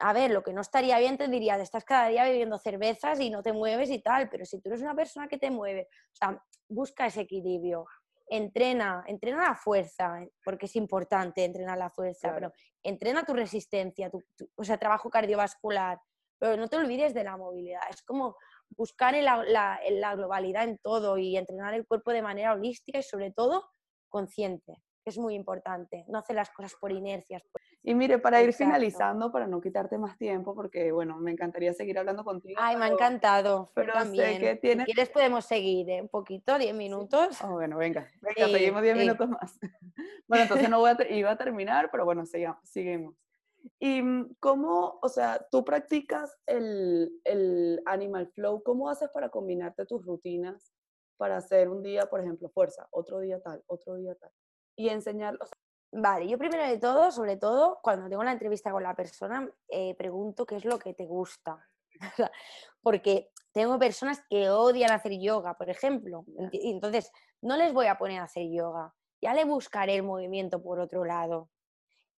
a 0.00 0.12
ver, 0.12 0.32
lo 0.32 0.42
que 0.42 0.52
no 0.52 0.62
estaría 0.62 0.98
bien 0.98 1.16
te 1.16 1.28
diría, 1.28 1.56
estás 1.58 1.84
cada 1.84 2.08
día 2.08 2.24
bebiendo 2.24 2.58
cervezas 2.58 3.20
y 3.20 3.30
no 3.30 3.40
te 3.40 3.52
mueves 3.52 3.88
y 3.88 4.00
tal, 4.00 4.28
pero 4.28 4.44
si 4.44 4.60
tú 4.60 4.70
eres 4.70 4.82
una 4.82 4.96
persona 4.96 5.28
que 5.28 5.38
te 5.38 5.48
mueve, 5.48 5.86
o 5.92 6.16
sea, 6.16 6.44
busca 6.68 7.06
ese 7.06 7.20
equilibrio, 7.20 7.86
entrena, 8.28 9.04
entrena 9.06 9.44
la 9.44 9.54
fuerza, 9.54 10.26
porque 10.42 10.66
es 10.66 10.74
importante 10.74 11.44
entrenar 11.44 11.78
la 11.78 11.88
fuerza, 11.88 12.34
pero 12.34 12.52
entrena 12.82 13.22
tu 13.24 13.32
resistencia, 13.32 14.10
tu, 14.10 14.24
o 14.56 14.64
sea, 14.64 14.76
trabajo 14.76 15.08
cardiovascular, 15.08 16.00
pero 16.36 16.56
no 16.56 16.66
te 16.66 16.78
olvides 16.78 17.14
de 17.14 17.22
la 17.22 17.36
movilidad, 17.36 17.82
es 17.88 18.02
como 18.02 18.36
buscar 18.70 19.14
en 19.14 19.24
la, 19.24 19.78
en 19.84 20.00
la 20.00 20.16
globalidad 20.16 20.64
en 20.64 20.78
todo 20.78 21.16
y 21.16 21.36
entrenar 21.36 21.74
el 21.74 21.86
cuerpo 21.86 22.10
de 22.10 22.22
manera 22.22 22.54
holística 22.54 22.98
y 22.98 23.04
sobre 23.04 23.30
todo 23.30 23.70
consciente 24.08 24.82
es 25.10 25.18
muy 25.18 25.34
importante, 25.34 26.04
no 26.08 26.18
hacer 26.18 26.36
las 26.36 26.50
cosas 26.50 26.74
por 26.74 26.90
inercias. 26.90 27.42
Y 27.82 27.94
mire, 27.94 28.18
para 28.18 28.42
ir 28.42 28.52
finalizando, 28.52 29.30
para 29.30 29.46
no 29.46 29.60
quitarte 29.60 29.96
más 29.98 30.18
tiempo, 30.18 30.54
porque 30.54 30.90
bueno, 30.90 31.16
me 31.18 31.30
encantaría 31.30 31.72
seguir 31.72 31.98
hablando 31.98 32.24
contigo. 32.24 32.58
Ay, 32.60 32.76
me 32.76 32.86
ha 32.86 32.88
encantado. 32.88 33.70
Pero 33.74 33.92
también. 33.92 34.40
Sé 34.40 34.58
que 34.60 34.72
Si 34.72 34.84
quieres 34.84 35.08
podemos 35.10 35.44
seguir 35.44 35.88
¿eh? 35.90 36.02
un 36.02 36.08
poquito, 36.08 36.58
10 36.58 36.74
minutos. 36.74 37.38
Oh, 37.44 37.52
bueno, 37.52 37.76
venga, 37.76 38.10
venga, 38.20 38.50
seguimos 38.50 38.82
10 38.82 38.96
minutos 38.96 39.28
más. 39.28 39.58
Bueno, 40.28 40.42
entonces 40.42 40.68
no 40.68 40.80
voy 40.80 40.90
a 40.90 41.12
iba 41.12 41.30
a 41.30 41.36
terminar, 41.36 41.88
pero 41.92 42.04
bueno, 42.04 42.26
sigamos, 42.26 42.68
seguimos. 42.68 43.14
¿Y 43.78 44.02
mm, 44.02 44.34
cómo, 44.40 44.98
o 45.00 45.08
sea, 45.08 45.46
tú 45.52 45.64
practicas 45.64 46.36
el, 46.46 47.12
el 47.22 47.80
Animal 47.86 48.26
Flow? 48.26 48.60
¿Cómo 48.64 48.88
haces 48.88 49.08
para 49.10 49.28
combinarte 49.28 49.86
tus 49.86 50.04
rutinas 50.04 50.72
para 51.16 51.36
hacer 51.36 51.68
un 51.68 51.80
día, 51.84 52.06
por 52.06 52.20
ejemplo, 52.20 52.48
fuerza, 52.48 52.88
otro 52.90 53.20
día 53.20 53.40
tal, 53.40 53.62
otro 53.68 53.94
día 53.94 54.16
tal? 54.16 54.32
Y 54.76 54.88
enseñarlos. 54.90 55.50
Vale, 55.92 56.28
yo 56.28 56.36
primero 56.36 56.62
de 56.62 56.78
todo, 56.78 57.10
sobre 57.10 57.36
todo, 57.36 57.78
cuando 57.82 58.08
tengo 58.08 58.22
la 58.22 58.32
entrevista 58.32 58.70
con 58.70 58.82
la 58.82 58.94
persona, 58.94 59.50
eh, 59.68 59.94
pregunto 59.96 60.44
qué 60.44 60.56
es 60.56 60.64
lo 60.64 60.78
que 60.78 60.94
te 60.94 61.06
gusta. 61.06 61.58
Porque 62.82 63.30
tengo 63.52 63.78
personas 63.78 64.22
que 64.28 64.50
odian 64.50 64.92
hacer 64.92 65.18
yoga, 65.18 65.54
por 65.54 65.70
ejemplo. 65.70 66.24
Y 66.52 66.72
entonces, 66.72 67.10
no 67.40 67.56
les 67.56 67.72
voy 67.72 67.86
a 67.86 67.96
poner 67.96 68.20
a 68.20 68.24
hacer 68.24 68.46
yoga. 68.50 68.92
Ya 69.22 69.32
le 69.32 69.44
buscaré 69.44 69.94
el 69.94 70.02
movimiento 70.02 70.62
por 70.62 70.80
otro 70.80 71.04
lado. 71.04 71.48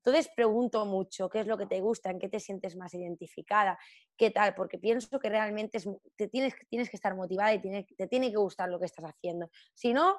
Entonces 0.04 0.32
pregunto 0.34 0.86
mucho 0.86 1.28
qué 1.28 1.40
es 1.40 1.46
lo 1.46 1.58
que 1.58 1.66
te 1.66 1.80
gusta, 1.80 2.10
en 2.10 2.18
qué 2.18 2.28
te 2.28 2.40
sientes 2.40 2.76
más 2.76 2.94
identificada, 2.94 3.78
qué 4.16 4.30
tal, 4.30 4.54
porque 4.54 4.78
pienso 4.78 5.18
que 5.18 5.28
realmente 5.28 5.78
te 6.16 6.28
tienes, 6.28 6.54
tienes 6.68 6.88
que 6.88 6.96
estar 6.96 7.14
motivada 7.14 7.52
y 7.52 7.60
te 7.60 8.08
tiene 8.08 8.30
que 8.30 8.36
gustar 8.36 8.68
lo 8.70 8.78
que 8.78 8.86
estás 8.86 9.04
haciendo. 9.04 9.50
Si 9.74 9.92
no, 9.92 10.16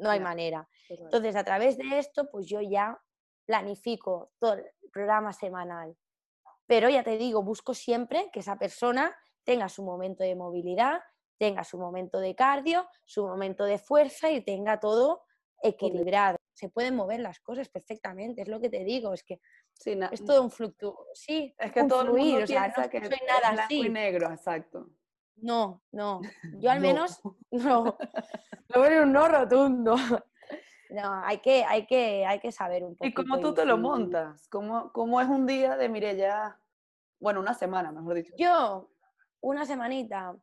no 0.00 0.10
hay 0.10 0.20
manera. 0.20 0.68
Entonces, 0.88 1.36
a 1.36 1.44
través 1.44 1.78
de 1.78 1.98
esto, 1.98 2.28
pues 2.30 2.46
yo 2.46 2.60
ya 2.60 3.00
planifico 3.46 4.32
todo 4.38 4.54
el 4.54 4.64
programa 4.92 5.32
semanal. 5.32 5.96
Pero 6.66 6.88
ya 6.88 7.02
te 7.02 7.18
digo, 7.18 7.42
busco 7.42 7.74
siempre 7.74 8.30
que 8.32 8.40
esa 8.40 8.56
persona 8.58 9.16
tenga 9.44 9.68
su 9.68 9.82
momento 9.82 10.22
de 10.22 10.34
movilidad, 10.34 11.00
tenga 11.38 11.64
su 11.64 11.78
momento 11.78 12.20
de 12.20 12.34
cardio, 12.34 12.88
su 13.04 13.26
momento 13.26 13.64
de 13.64 13.78
fuerza 13.78 14.30
y 14.30 14.44
tenga 14.44 14.78
todo 14.78 15.24
equilibrado. 15.62 16.36
Se 16.52 16.68
pueden 16.68 16.94
mover 16.94 17.20
las 17.20 17.40
cosas 17.40 17.68
perfectamente, 17.68 18.42
es 18.42 18.48
lo 18.48 18.60
que 18.60 18.68
te 18.68 18.84
digo, 18.84 19.12
es 19.12 19.24
que 19.24 19.40
es 20.12 20.24
todo 20.24 20.42
un 20.42 20.50
fluctuo. 20.50 21.06
Sí, 21.14 21.54
es 21.58 21.72
que 21.72 21.84
todo 21.84 22.02
fluir, 22.02 22.42
o 22.42 22.46
sea, 22.46 22.72
no 22.76 22.90
que 22.90 23.00
soy 23.04 23.18
nada 23.26 23.64
así. 23.64 23.88
negro, 23.88 24.30
exacto. 24.30 24.86
No, 25.42 25.82
no. 25.92 26.20
Yo 26.58 26.70
al 26.70 26.80
menos 26.80 27.20
no. 27.50 27.96
No 28.74 28.80
veo 28.80 29.02
un 29.02 29.12
no 29.12 29.28
rotundo. 29.28 29.96
No, 30.92 31.22
hay 31.24 31.38
que, 31.38 31.62
hay 31.62 31.86
que, 31.86 32.26
hay 32.26 32.40
que 32.40 32.50
saber 32.50 32.82
un 32.82 32.96
poco. 32.96 33.06
¿Y 33.06 33.14
cómo 33.14 33.38
tú 33.38 33.54
te 33.54 33.64
lo 33.64 33.78
montas? 33.78 34.48
¿Cómo, 34.48 34.90
¿Cómo 34.92 35.20
es 35.20 35.28
un 35.28 35.46
día 35.46 35.76
de 35.76 35.88
Mirella? 35.88 36.58
Bueno, 37.20 37.38
una 37.38 37.54
semana, 37.54 37.92
mejor 37.92 38.16
dicho. 38.16 38.34
Yo, 38.36 38.90
una 39.40 39.66
semanita. 39.66 40.34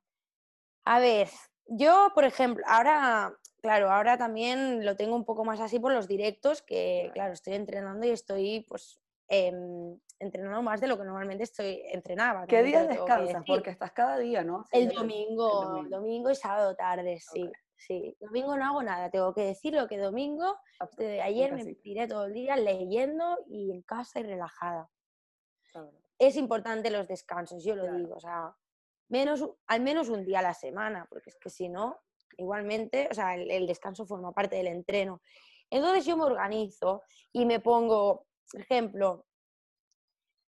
A 0.86 1.00
ver, 1.00 1.28
yo, 1.66 2.12
por 2.16 2.24
ejemplo, 2.24 2.64
ahora, 2.66 3.38
claro, 3.62 3.92
ahora 3.92 4.18
también 4.18 4.86
lo 4.86 4.96
tengo 4.96 5.18
un 5.18 5.26
poco 5.26 5.44
más 5.44 5.60
así 5.60 5.80
por 5.80 5.92
los 5.92 6.08
directos, 6.08 6.62
que 6.62 7.12
claro, 7.14 7.34
estoy 7.34 7.56
entrenando 7.56 8.08
y 8.08 8.12
estoy 8.12 8.66
pues 8.70 9.02
eh, 9.28 9.52
entrenando 10.20 10.62
más 10.62 10.82
de 10.82 10.88
lo 10.88 10.98
que 10.98 11.04
normalmente 11.04 11.44
estoy 11.44 11.82
entrenaba. 11.92 12.46
¿Qué 12.48 12.64
día 12.64 12.84
descansas? 12.84 13.44
Porque 13.46 13.70
estás 13.70 13.92
cada 13.92 14.18
día, 14.18 14.44
¿no? 14.44 14.66
El 14.72 14.90
domingo, 14.90 15.84
domingo, 15.90 16.30
y 16.32 16.36
sábado 16.36 16.76
tarde, 16.76 17.20
sí. 17.20 17.50
Sí, 17.80 18.18
domingo 18.20 18.58
no 18.58 18.66
hago 18.66 18.82
nada, 18.82 19.12
tengo 19.12 19.36
que 19.36 19.44
decirlo 19.44 19.88
que 19.88 20.00
domingo, 20.00 20.58
ayer 21.24 21.54
me 21.54 21.76
tiré 21.76 22.08
todo 22.08 22.26
el 22.26 22.34
día 22.34 22.56
leyendo 22.56 23.38
y 23.48 23.72
en 23.72 23.84
casa 23.84 24.20
y 24.20 24.24
relajada. 24.24 24.90
Es 26.18 26.38
importante 26.38 26.90
los 26.90 27.08
descansos, 27.08 27.64
yo 27.64 27.76
lo 27.76 27.94
digo, 27.94 28.16
o 28.16 28.20
sea, 28.20 28.56
menos, 29.10 29.48
al 29.68 29.82
menos 29.82 30.10
un 30.10 30.26
día 30.26 30.40
a 30.40 30.42
la 30.42 30.56
semana, 30.56 31.06
porque 31.08 31.30
es 31.30 31.38
que 31.38 31.52
si 31.52 31.70
no, 31.70 32.00
igualmente, 32.40 33.10
o 33.12 33.14
sea, 33.14 33.36
el 33.36 33.68
descanso 33.68 34.08
forma 34.08 34.32
parte 34.32 34.56
del 34.56 34.68
entreno. 34.68 35.22
Entonces 35.70 36.04
yo 36.04 36.18
me 36.18 36.24
organizo 36.24 37.04
y 37.32 37.46
me 37.46 37.60
pongo 37.60 38.26
por 38.52 38.62
ejemplo, 38.62 39.26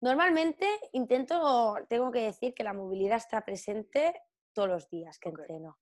normalmente 0.01 0.67
intento, 0.93 1.77
tengo 1.89 2.11
que 2.11 2.23
decir 2.23 2.55
que 2.55 2.65
la 2.65 2.73
movilidad 2.73 3.17
está 3.17 3.45
presente 3.45 4.15
todos 4.53 4.69
los 4.69 4.89
días 4.89 5.19
que 5.19 5.29
entreno. 5.29 5.79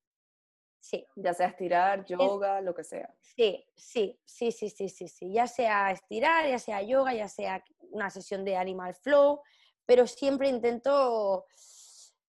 Sí. 0.80 1.04
Ya 1.16 1.34
sea 1.34 1.48
estirar, 1.48 2.04
yoga, 2.04 2.60
lo 2.60 2.74
que 2.74 2.84
sea. 2.84 3.12
Sí, 3.20 3.66
sí, 3.74 4.20
sí, 4.24 4.52
sí, 4.52 4.70
sí, 4.70 4.88
sí, 4.88 5.08
sí. 5.08 5.32
Ya 5.32 5.46
sea 5.46 5.90
estirar, 5.90 6.46
ya 6.46 6.58
sea 6.58 6.80
yoga, 6.82 7.12
ya 7.12 7.28
sea 7.28 7.64
una 7.90 8.08
sesión 8.10 8.44
de 8.44 8.56
animal 8.56 8.94
flow, 8.94 9.40
pero 9.84 10.06
siempre 10.06 10.48
intento 10.48 11.46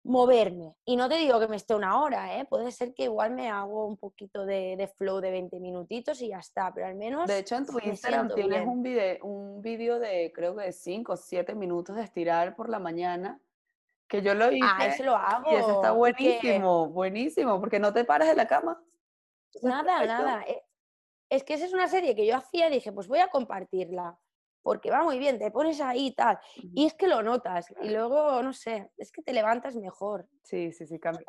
moverme. 0.05 0.77
Y 0.85 0.97
no 0.97 1.09
te 1.09 1.17
digo 1.17 1.41
que 1.41 1.49
me 1.49 1.57
esté 1.57 1.75
una 1.75 2.01
hora, 2.03 2.39
¿eh? 2.39 2.45
puede 2.45 2.71
ser 2.71 2.95
que 2.95 3.05
igual 3.05 3.33
me 3.33 3.51
hago 3.51 3.87
un 3.87 3.97
poquito 3.97 4.45
de, 4.45 4.91
flow 4.97 5.21
de 5.21 5.31
20 5.31 5.59
minutitos 5.61 6.21
y 6.21 6.29
ya 6.29 6.39
está, 6.39 6.73
pero 6.73 6.87
al 6.87 6.95
menos... 6.95 7.27
De 7.27 7.39
hecho, 7.39 7.57
en 7.57 7.67
tu 7.67 7.79
Instagram 7.79 8.29
tienes 8.35 8.67
un 8.67 8.83
video, 8.83 9.25
un 9.25 9.63
video 9.63 9.99
de 9.99 10.31
creo 10.35 10.55
que 10.55 10.65
de 10.65 10.73
5 10.73 11.13
o 11.13 11.17
7 11.17 11.55
minutos 11.55 11.97
de 11.97 12.03
estirar 12.03 12.55
por 12.55 12.69
la 12.69 12.79
mañana, 12.79 13.41
que 14.07 14.21
yo 14.21 14.35
lo 14.35 14.53
hice. 14.53 14.69
Ah, 14.71 14.87
eso 14.87 15.05
lo 15.05 15.17
hago. 15.17 15.51
Y 15.51 15.55
eso 15.55 15.77
está 15.77 15.93
buenísimo, 15.93 16.89
buenísimo, 16.89 17.59
porque 17.59 17.79
no 17.79 17.93
te 17.93 18.05
paras 18.05 18.29
de 18.29 18.37
la 18.37 18.47
cama. 18.47 18.83
Nada, 19.63 20.05
nada. 20.05 20.43
Eh, 20.47 20.63
es 21.31 21.45
que 21.45 21.55
esa 21.55 21.65
es 21.65 21.73
una 21.73 21.89
serie 21.89 22.15
que 22.15 22.27
yo 22.27 22.37
hacía 22.37 22.69
y 22.69 22.73
dije, 22.73 22.93
pues 22.93 23.09
voy 23.09 23.21
a 23.21 23.29
compartirla. 23.29 24.19
Porque 24.65 24.91
va 24.91 25.05
muy 25.05 25.19
bien, 25.19 25.39
te 25.39 25.51
pones 25.51 25.81
ahí 25.83 26.07
y 26.07 26.15
tal. 26.15 26.39
Y 26.75 26.87
es 26.87 26.95
que 26.95 27.07
lo 27.07 27.23
notas. 27.23 27.67
Y 27.83 27.91
luego, 27.91 28.43
no 28.43 28.55
sé, 28.55 28.91
es 28.97 29.13
que 29.13 29.23
te 29.23 29.35
levantas 29.35 29.77
mejor. 29.77 30.27
Sí, 30.43 30.73
sí, 30.73 30.87
sí, 30.87 30.99
cambia. 30.99 31.23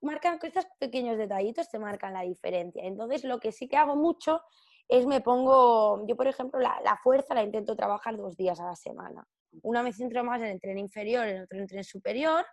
marcan, 0.00 0.38
estos 0.40 0.66
pequeños 0.78 1.18
detallitos 1.18 1.68
te 1.68 1.80
marcan 1.80 2.14
la 2.14 2.22
diferencia. 2.22 2.84
Entonces, 2.84 3.24
lo 3.24 3.40
que 3.40 3.50
sí 3.50 3.68
que 3.68 3.76
hago 3.76 3.96
mucho 3.96 4.40
es 4.86 5.06
me 5.06 5.20
pongo, 5.20 6.06
yo 6.06 6.16
por 6.16 6.28
ejemplo, 6.28 6.60
la, 6.60 6.80
la 6.84 6.96
fuerza 7.02 7.34
la 7.34 7.42
intento 7.42 7.74
trabajar 7.74 8.16
dos 8.16 8.36
días 8.36 8.60
a 8.60 8.66
la 8.66 8.76
semana. 8.76 9.26
Una 9.62 9.82
me 9.82 9.92
centro 9.92 10.22
más 10.22 10.40
en 10.40 10.48
el 10.48 10.60
tren 10.60 10.78
inferior, 10.78 11.26
en 11.26 11.42
otro 11.42 11.56
en 11.56 11.64
el 11.64 11.68
tren 11.68 11.84
superior 11.84 12.46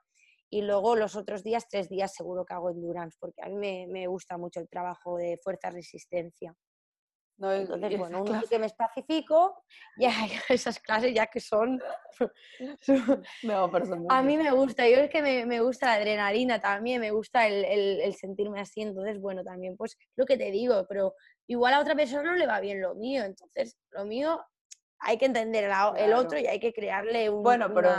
y 0.49 0.63
luego 0.63 0.95
los 0.95 1.15
otros 1.15 1.43
días, 1.43 1.67
tres 1.69 1.87
días 1.87 2.13
seguro 2.13 2.45
que 2.45 2.55
hago 2.55 2.71
endurance, 2.71 3.17
porque 3.19 3.43
a 3.43 3.47
mí 3.47 3.57
me, 3.57 3.85
me 3.87 4.07
gusta 4.07 4.37
mucho 4.37 4.59
el 4.59 4.69
trabajo 4.69 5.17
de 5.17 5.39
fuerza-resistencia. 5.43 6.55
No, 7.37 7.51
Entonces, 7.51 7.97
bueno, 7.97 8.23
un 8.23 8.41
que 8.49 8.59
me 8.59 8.67
especifico, 8.67 9.63
ya 9.97 10.11
esas 10.49 10.79
clases 10.79 11.13
ya 11.13 11.27
que 11.27 11.41
son... 11.41 11.81
no, 13.43 13.71
a 14.09 14.21
mí 14.21 14.37
me 14.37 14.51
gusta, 14.51 14.87
yo 14.87 14.97
es 14.97 15.09
que 15.09 15.21
me, 15.21 15.45
me 15.45 15.59
gusta 15.59 15.87
la 15.87 15.93
adrenalina 15.95 16.61
también, 16.61 17.01
me 17.01 17.11
gusta 17.11 17.47
el, 17.47 17.65
el, 17.65 18.01
el, 18.01 18.13
sentirme 18.13 18.61
así, 18.61 18.81
entonces, 18.81 19.19
bueno, 19.19 19.43
también 19.43 19.75
pues 19.75 19.97
lo 20.15 20.25
que 20.25 20.37
te 20.37 20.49
digo, 20.49 20.85
pero 20.87 21.13
igual 21.47 21.73
a 21.73 21.81
otra 21.81 21.93
persona 21.93 22.31
no 22.31 22.37
le 22.37 22.47
va 22.47 22.61
bien 22.61 22.81
lo 22.81 22.95
mío, 22.95 23.23
entonces 23.23 23.77
lo 23.89 24.05
mío 24.05 24.41
hay 24.99 25.17
que 25.17 25.25
entender 25.25 25.69
el, 25.97 26.13
otro 26.13 26.39
y 26.39 26.47
hay 26.47 26.59
que 26.59 26.73
crearle 26.73 27.29
un... 27.29 27.43
Bueno, 27.43 27.71
pero 27.73 27.91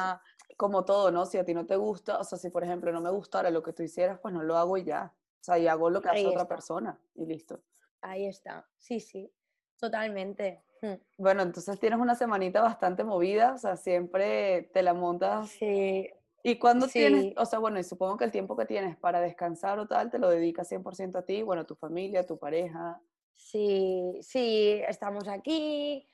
como 0.56 0.84
todo, 0.84 1.10
¿no? 1.10 1.26
Si 1.26 1.38
a 1.38 1.44
ti 1.44 1.54
no 1.54 1.66
te 1.66 1.76
gusta, 1.76 2.18
o 2.18 2.24
sea, 2.24 2.38
si 2.38 2.50
por 2.50 2.64
ejemplo 2.64 2.90
no 2.92 3.00
me 3.00 3.10
gustara 3.10 3.50
lo 3.50 3.62
que 3.62 3.72
tú 3.72 3.82
hicieras, 3.82 4.18
pues 4.20 4.32
no 4.32 4.42
lo 4.42 4.56
hago 4.56 4.76
y 4.76 4.84
ya. 4.84 5.12
O 5.14 5.44
sea, 5.46 5.58
y 5.58 5.68
hago 5.68 5.90
lo 5.90 6.00
que 6.00 6.08
hace 6.08 6.26
otra 6.26 6.48
persona 6.48 6.98
y 7.14 7.26
listo. 7.26 7.60
Ahí 8.00 8.26
está, 8.26 8.66
sí, 8.78 9.00
sí, 9.00 9.32
totalmente. 9.78 10.62
Hmm. 10.82 10.94
Bueno, 11.18 11.42
entonces 11.42 11.78
tienes 11.80 11.98
una 11.98 12.14
semanita 12.14 12.60
bastante 12.60 13.04
movida, 13.04 13.54
o 13.54 13.58
sea, 13.58 13.76
siempre 13.76 14.70
te 14.72 14.82
la 14.82 14.94
montas. 14.94 15.48
Sí. 15.50 16.10
¿Y 16.42 16.58
cuando 16.58 16.86
tienes, 16.86 17.34
o 17.36 17.44
sea, 17.44 17.58
bueno, 17.58 17.78
y 17.80 17.82
supongo 17.82 18.16
que 18.16 18.24
el 18.24 18.30
tiempo 18.30 18.56
que 18.56 18.66
tienes 18.66 18.96
para 18.96 19.20
descansar 19.20 19.78
o 19.80 19.88
tal, 19.88 20.10
te 20.10 20.18
lo 20.18 20.28
dedicas 20.28 20.68
100% 20.68 21.18
a 21.18 21.22
ti, 21.22 21.42
bueno, 21.42 21.62
a 21.62 21.66
tu 21.66 21.74
familia, 21.74 22.20
a 22.20 22.26
tu 22.26 22.38
pareja? 22.38 23.00
Sí, 23.34 24.18
sí, 24.22 24.80
estamos 24.86 25.26
aquí, 25.26 26.08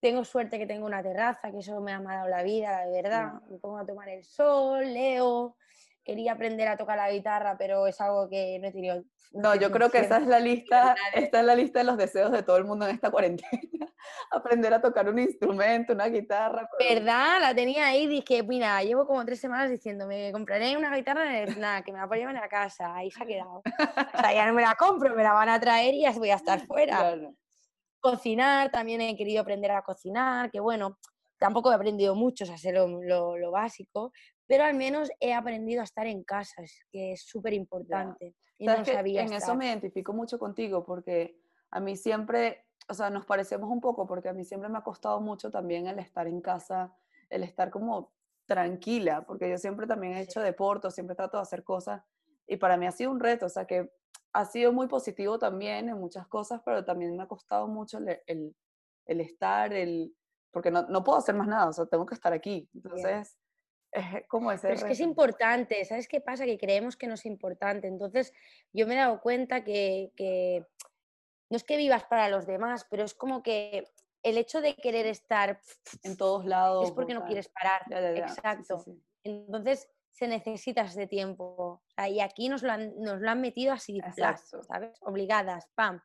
tengo 0.00 0.24
suerte 0.24 0.58
que 0.58 0.66
tengo 0.66 0.86
una 0.86 1.02
terraza, 1.02 1.50
que 1.50 1.58
eso 1.58 1.80
me 1.80 1.92
ha 1.92 2.00
dado 2.00 2.28
la 2.28 2.42
vida, 2.42 2.86
de 2.86 3.02
verdad. 3.02 3.40
Me 3.48 3.58
pongo 3.58 3.78
a 3.78 3.86
tomar 3.86 4.08
el 4.08 4.24
sol, 4.24 4.84
leo. 4.92 5.56
Quería 6.08 6.32
aprender 6.32 6.66
a 6.68 6.78
tocar 6.78 6.96
la 6.96 7.12
guitarra, 7.12 7.58
pero 7.58 7.86
es 7.86 8.00
algo 8.00 8.30
que 8.30 8.58
no 8.58 8.68
he 8.68 8.72
tenido. 8.72 9.04
No, 9.32 9.54
yo 9.54 9.70
creo 9.70 9.90
que 9.90 9.98
esa 9.98 10.16
es 10.16 10.26
la 10.26 10.40
lista, 10.40 10.96
esta 11.12 11.40
es 11.40 11.44
la 11.44 11.54
lista 11.54 11.80
de 11.80 11.84
los 11.84 11.98
deseos 11.98 12.32
de 12.32 12.42
todo 12.42 12.56
el 12.56 12.64
mundo 12.64 12.88
en 12.88 12.94
esta 12.94 13.10
cuarentena. 13.10 13.50
aprender 14.30 14.72
a 14.72 14.80
tocar 14.80 15.06
un 15.06 15.18
instrumento, 15.18 15.92
una 15.92 16.06
guitarra. 16.06 16.66
¿Verdad? 16.78 17.42
La 17.42 17.54
tenía 17.54 17.88
ahí, 17.88 18.06
dije, 18.06 18.42
mira, 18.42 18.82
llevo 18.82 19.06
como 19.06 19.22
tres 19.26 19.38
semanas 19.38 19.68
diciendo, 19.68 20.06
me 20.06 20.32
compraré 20.32 20.78
una 20.78 20.96
guitarra, 20.96 21.44
nada, 21.58 21.82
que 21.82 21.92
me 21.92 21.98
la 21.98 22.06
voy 22.06 22.16
a 22.16 22.20
llevar 22.20 22.38
a 22.38 22.40
la 22.40 22.48
casa, 22.48 22.94
ahí 22.94 23.10
se 23.10 23.22
ha 23.22 23.26
quedado. 23.26 23.58
o 23.58 24.18
sea, 24.18 24.32
ya 24.32 24.46
no 24.46 24.54
me 24.54 24.62
la 24.62 24.76
compro, 24.76 25.14
me 25.14 25.22
la 25.22 25.34
van 25.34 25.50
a 25.50 25.60
traer 25.60 25.92
y 25.92 26.04
ya 26.04 26.12
voy 26.12 26.30
a 26.30 26.36
estar 26.36 26.64
fuera. 26.66 27.18
Cocinar, 28.00 28.70
también 28.70 29.02
he 29.02 29.14
querido 29.14 29.42
aprender 29.42 29.72
a 29.72 29.82
cocinar, 29.82 30.50
que 30.50 30.58
bueno, 30.58 30.96
tampoco 31.38 31.70
he 31.70 31.74
aprendido 31.74 32.14
mucho, 32.14 32.44
o 32.44 32.46
sea, 32.46 32.58
sé 32.58 32.72
lo, 32.72 33.50
básico, 33.50 34.12
pero 34.48 34.64
al 34.64 34.74
menos 34.74 35.10
he 35.20 35.34
aprendido 35.34 35.82
a 35.82 35.84
estar 35.84 36.06
en 36.06 36.24
casa, 36.24 36.62
que 36.90 37.12
es 37.12 37.22
súper 37.22 37.52
importante. 37.52 38.34
Y 38.56 38.66
no 38.66 38.84
sabía 38.84 39.22
en 39.22 39.34
eso 39.34 39.54
me 39.54 39.66
identifico 39.66 40.12
mucho 40.14 40.38
contigo, 40.38 40.84
porque 40.84 41.38
a 41.70 41.78
mí 41.80 41.96
siempre, 41.96 42.64
o 42.88 42.94
sea, 42.94 43.10
nos 43.10 43.26
parecemos 43.26 43.70
un 43.70 43.80
poco, 43.80 44.06
porque 44.06 44.30
a 44.30 44.32
mí 44.32 44.44
siempre 44.44 44.70
me 44.70 44.78
ha 44.78 44.82
costado 44.82 45.20
mucho 45.20 45.50
también 45.50 45.86
el 45.86 45.98
estar 45.98 46.26
en 46.26 46.40
casa, 46.40 46.96
el 47.28 47.44
estar 47.44 47.70
como 47.70 48.10
tranquila, 48.46 49.26
porque 49.26 49.50
yo 49.50 49.58
siempre 49.58 49.86
también 49.86 50.14
he 50.14 50.22
hecho 50.22 50.40
deporte, 50.40 50.90
siempre 50.90 51.14
trato 51.14 51.36
de 51.36 51.42
hacer 51.42 51.62
cosas, 51.62 52.02
y 52.46 52.56
para 52.56 52.78
mí 52.78 52.86
ha 52.86 52.92
sido 52.92 53.10
un 53.10 53.20
reto, 53.20 53.46
o 53.46 53.50
sea, 53.50 53.66
que 53.66 53.92
ha 54.32 54.46
sido 54.46 54.72
muy 54.72 54.88
positivo 54.88 55.38
también 55.38 55.90
en 55.90 56.00
muchas 56.00 56.26
cosas, 56.26 56.62
pero 56.64 56.86
también 56.86 57.14
me 57.14 57.22
ha 57.22 57.28
costado 57.28 57.68
mucho 57.68 57.98
el, 57.98 58.54
el, 59.04 59.20
estar, 59.20 59.74
el, 59.74 60.16
porque 60.50 60.70
no, 60.70 60.86
no, 60.88 61.04
puedo 61.04 61.18
hacer 61.18 61.34
más 61.34 61.46
nada, 61.48 61.68
o 61.68 61.72
sea, 61.74 61.84
tengo 61.84 62.06
que 62.06 62.14
estar 62.14 62.32
aquí. 62.32 62.66
Entonces, 62.72 63.28
es 63.28 63.37
como 64.28 64.52
ese... 64.52 64.68
Pero 64.68 64.74
es 64.74 64.84
que 64.84 64.92
es 64.92 65.00
importante, 65.00 65.84
¿sabes 65.84 66.08
qué 66.08 66.20
pasa? 66.20 66.44
Que 66.44 66.58
creemos 66.58 66.96
que 66.96 67.06
no 67.06 67.14
es 67.14 67.26
importante. 67.26 67.88
Entonces, 67.88 68.32
yo 68.72 68.86
me 68.86 68.94
he 68.94 68.98
dado 68.98 69.20
cuenta 69.20 69.64
que, 69.64 70.12
que 70.16 70.66
no 71.50 71.56
es 71.56 71.64
que 71.64 71.76
vivas 71.76 72.04
para 72.04 72.28
los 72.28 72.46
demás, 72.46 72.86
pero 72.90 73.04
es 73.04 73.14
como 73.14 73.42
que 73.42 73.88
el 74.22 74.36
hecho 74.36 74.60
de 74.60 74.74
querer 74.74 75.06
estar 75.06 75.60
en 76.02 76.16
todos 76.16 76.44
lados 76.44 76.86
es 76.86 76.92
porque 76.92 77.14
no 77.14 77.24
quieres 77.24 77.48
parar. 77.48 77.82
Exacto. 78.16 78.84
Entonces, 79.24 79.88
se 80.18 80.26
necesita 80.26 80.82
ese 80.82 81.06
tiempo. 81.06 81.82
y 82.08 82.20
aquí 82.20 82.48
nos 82.48 82.62
lo 82.62 82.72
han, 82.72 82.98
nos 82.98 83.20
lo 83.20 83.30
han 83.30 83.40
metido 83.40 83.72
así, 83.72 84.00
¿sabes? 84.16 84.98
Obligadas, 85.02 85.68
pam. 85.74 86.00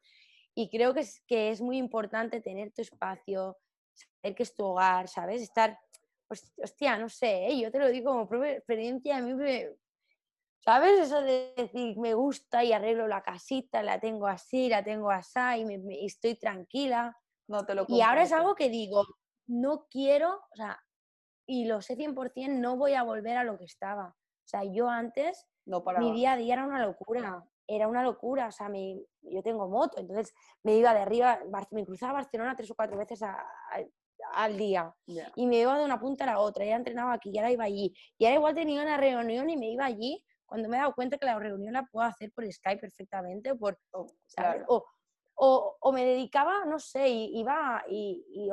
Y 0.55 0.69
creo 0.69 0.93
que 0.93 0.99
es, 0.99 1.21
que 1.27 1.49
es 1.49 1.61
muy 1.61 1.77
importante 1.77 2.39
tener 2.39 2.71
tu 2.71 2.83
espacio, 2.83 3.57
saber 3.93 4.35
que 4.35 4.43
es 4.43 4.53
tu 4.53 4.65
hogar, 4.65 5.07
¿sabes? 5.07 5.41
Estar, 5.41 5.79
hostia, 6.29 6.97
no 6.97 7.09
sé, 7.09 7.47
¿eh? 7.47 7.59
yo 7.59 7.71
te 7.71 7.79
lo 7.79 7.89
digo 7.89 8.11
como 8.11 8.27
propia 8.27 8.51
experiencia, 8.51 9.17
a 9.17 9.21
mí 9.21 9.33
me, 9.33 9.69
¿sabes? 10.59 10.99
Eso 10.99 11.21
de 11.21 11.53
decir, 11.55 11.97
me 11.97 12.13
gusta 12.13 12.63
y 12.63 12.73
arreglo 12.73 13.07
la 13.07 13.21
casita, 13.21 13.83
la 13.83 13.99
tengo 13.99 14.27
así, 14.27 14.69
la 14.69 14.83
tengo 14.83 15.11
así 15.11 15.39
y, 15.57 16.03
y 16.03 16.05
estoy 16.05 16.35
tranquila. 16.35 17.17
No 17.47 17.65
te 17.65 17.75
lo 17.75 17.85
y 17.89 18.01
ahora 18.01 18.23
es 18.23 18.31
algo 18.31 18.55
que 18.55 18.69
digo, 18.69 19.05
no 19.47 19.87
quiero, 19.89 20.35
o 20.51 20.55
sea, 20.55 20.81
y 21.45 21.65
lo 21.65 21.81
sé 21.81 21.97
100%, 21.97 22.59
no 22.59 22.77
voy 22.77 22.93
a 22.93 23.03
volver 23.03 23.37
a 23.37 23.43
lo 23.43 23.57
que 23.57 23.65
estaba. 23.65 24.07
O 24.07 24.47
sea, 24.47 24.63
yo 24.63 24.89
antes, 24.89 25.45
no 25.65 25.83
mi 25.99 26.13
día 26.13 26.33
a 26.33 26.37
día 26.37 26.53
era 26.53 26.65
una 26.65 26.85
locura, 26.85 27.43
era 27.67 27.87
una 27.87 28.03
locura. 28.03 28.47
O 28.47 28.51
sea, 28.51 28.69
mi, 28.69 29.05
yo 29.21 29.41
tengo 29.43 29.67
moto, 29.67 29.99
entonces 29.99 30.33
me 30.63 30.75
iba 30.75 30.93
de 30.93 31.01
arriba, 31.01 31.39
me 31.71 31.85
cruzaba 31.85 32.13
Barcelona 32.13 32.55
tres 32.55 32.71
o 32.71 32.75
cuatro 32.75 32.97
veces 32.97 33.21
al 34.33 34.57
día. 34.57 34.93
Y 35.35 35.47
me 35.47 35.59
iba 35.59 35.77
de 35.77 35.85
una 35.85 35.99
punta 35.99 36.23
a 36.23 36.27
la 36.27 36.39
otra, 36.39 36.65
ya 36.65 36.75
entrenaba 36.75 37.13
aquí, 37.13 37.31
y 37.33 37.37
ahora 37.37 37.51
iba 37.51 37.63
allí. 37.63 37.93
Y 38.17 38.25
ahora 38.25 38.35
igual 38.35 38.55
tenía 38.55 38.81
una 38.81 38.97
reunión 38.97 39.49
y 39.49 39.57
me 39.57 39.71
iba 39.71 39.85
allí 39.85 40.23
cuando 40.45 40.69
me 40.69 40.77
he 40.77 40.79
dado 40.79 40.93
cuenta 40.93 41.17
que 41.17 41.25
la 41.25 41.39
reunión 41.39 41.73
la 41.73 41.83
puedo 41.91 42.05
hacer 42.05 42.31
por 42.31 42.45
Skype 42.45 42.79
perfectamente, 42.79 43.55
por, 43.55 43.79
oh, 43.91 44.05
o, 44.67 44.85
o, 45.35 45.77
o, 45.79 45.91
me 45.91 46.05
dedicaba, 46.05 46.63
no 46.65 46.77
sé, 46.77 47.09
iba 47.09 47.83
y, 47.89 48.23
y 48.29 48.49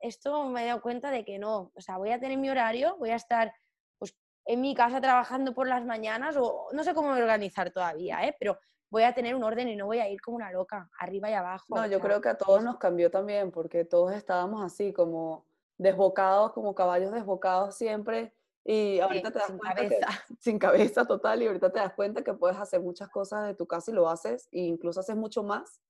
esto 0.00 0.48
me 0.48 0.62
he 0.62 0.66
dado 0.68 0.80
cuenta 0.80 1.10
de 1.10 1.22
que 1.22 1.38
no, 1.38 1.70
o 1.74 1.80
sea, 1.82 1.98
voy 1.98 2.12
a 2.12 2.18
tener 2.18 2.38
mi 2.38 2.48
horario, 2.48 2.96
voy 2.96 3.10
a 3.10 3.16
estar 3.16 3.52
pues, 3.98 4.16
en 4.46 4.62
mi 4.62 4.74
casa 4.74 5.02
trabajando 5.02 5.52
por 5.52 5.68
las 5.68 5.84
mañanas 5.84 6.34
o 6.38 6.68
no 6.72 6.82
sé 6.82 6.94
cómo 6.94 7.10
organizar 7.10 7.70
todavía, 7.70 8.26
¿eh? 8.26 8.34
pero 8.38 8.58
voy 8.94 9.02
a 9.02 9.12
tener 9.12 9.34
un 9.34 9.42
orden 9.42 9.66
y 9.68 9.74
no 9.74 9.86
voy 9.86 9.98
a 9.98 10.08
ir 10.08 10.20
como 10.20 10.36
una 10.36 10.52
loca, 10.52 10.88
arriba 11.00 11.28
y 11.28 11.32
abajo. 11.32 11.74
No, 11.74 11.84
yo 11.84 11.98
creo 11.98 12.20
que 12.20 12.28
a 12.28 12.38
todos 12.38 12.62
nos 12.62 12.78
cambió 12.78 13.10
también, 13.10 13.50
porque 13.50 13.84
todos 13.84 14.12
estábamos 14.12 14.64
así 14.64 14.92
como 14.92 15.44
desbocados, 15.78 16.52
como 16.52 16.76
caballos 16.76 17.10
desbocados 17.10 17.74
siempre. 17.74 18.32
Y 18.64 19.00
ahorita 19.00 19.32
te 19.32 19.40
das 19.40 19.48
sin 19.48 19.58
cuenta 19.58 19.82
cabeza. 19.82 20.06
que 20.06 20.34
sin 20.38 20.58
cabeza 20.60 21.04
total 21.06 21.42
y 21.42 21.48
ahorita 21.48 21.72
te 21.72 21.80
das 21.80 21.92
cuenta 21.92 22.22
que 22.22 22.34
puedes 22.34 22.56
hacer 22.56 22.80
muchas 22.80 23.08
cosas 23.08 23.48
de 23.48 23.56
tu 23.56 23.66
casa 23.66 23.90
y 23.90 23.94
lo 23.94 24.08
haces 24.08 24.48
e 24.52 24.60
incluso 24.60 25.00
haces 25.00 25.16
mucho 25.16 25.42
más 25.42 25.80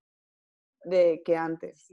de 0.84 1.22
que 1.26 1.36
antes. 1.36 1.92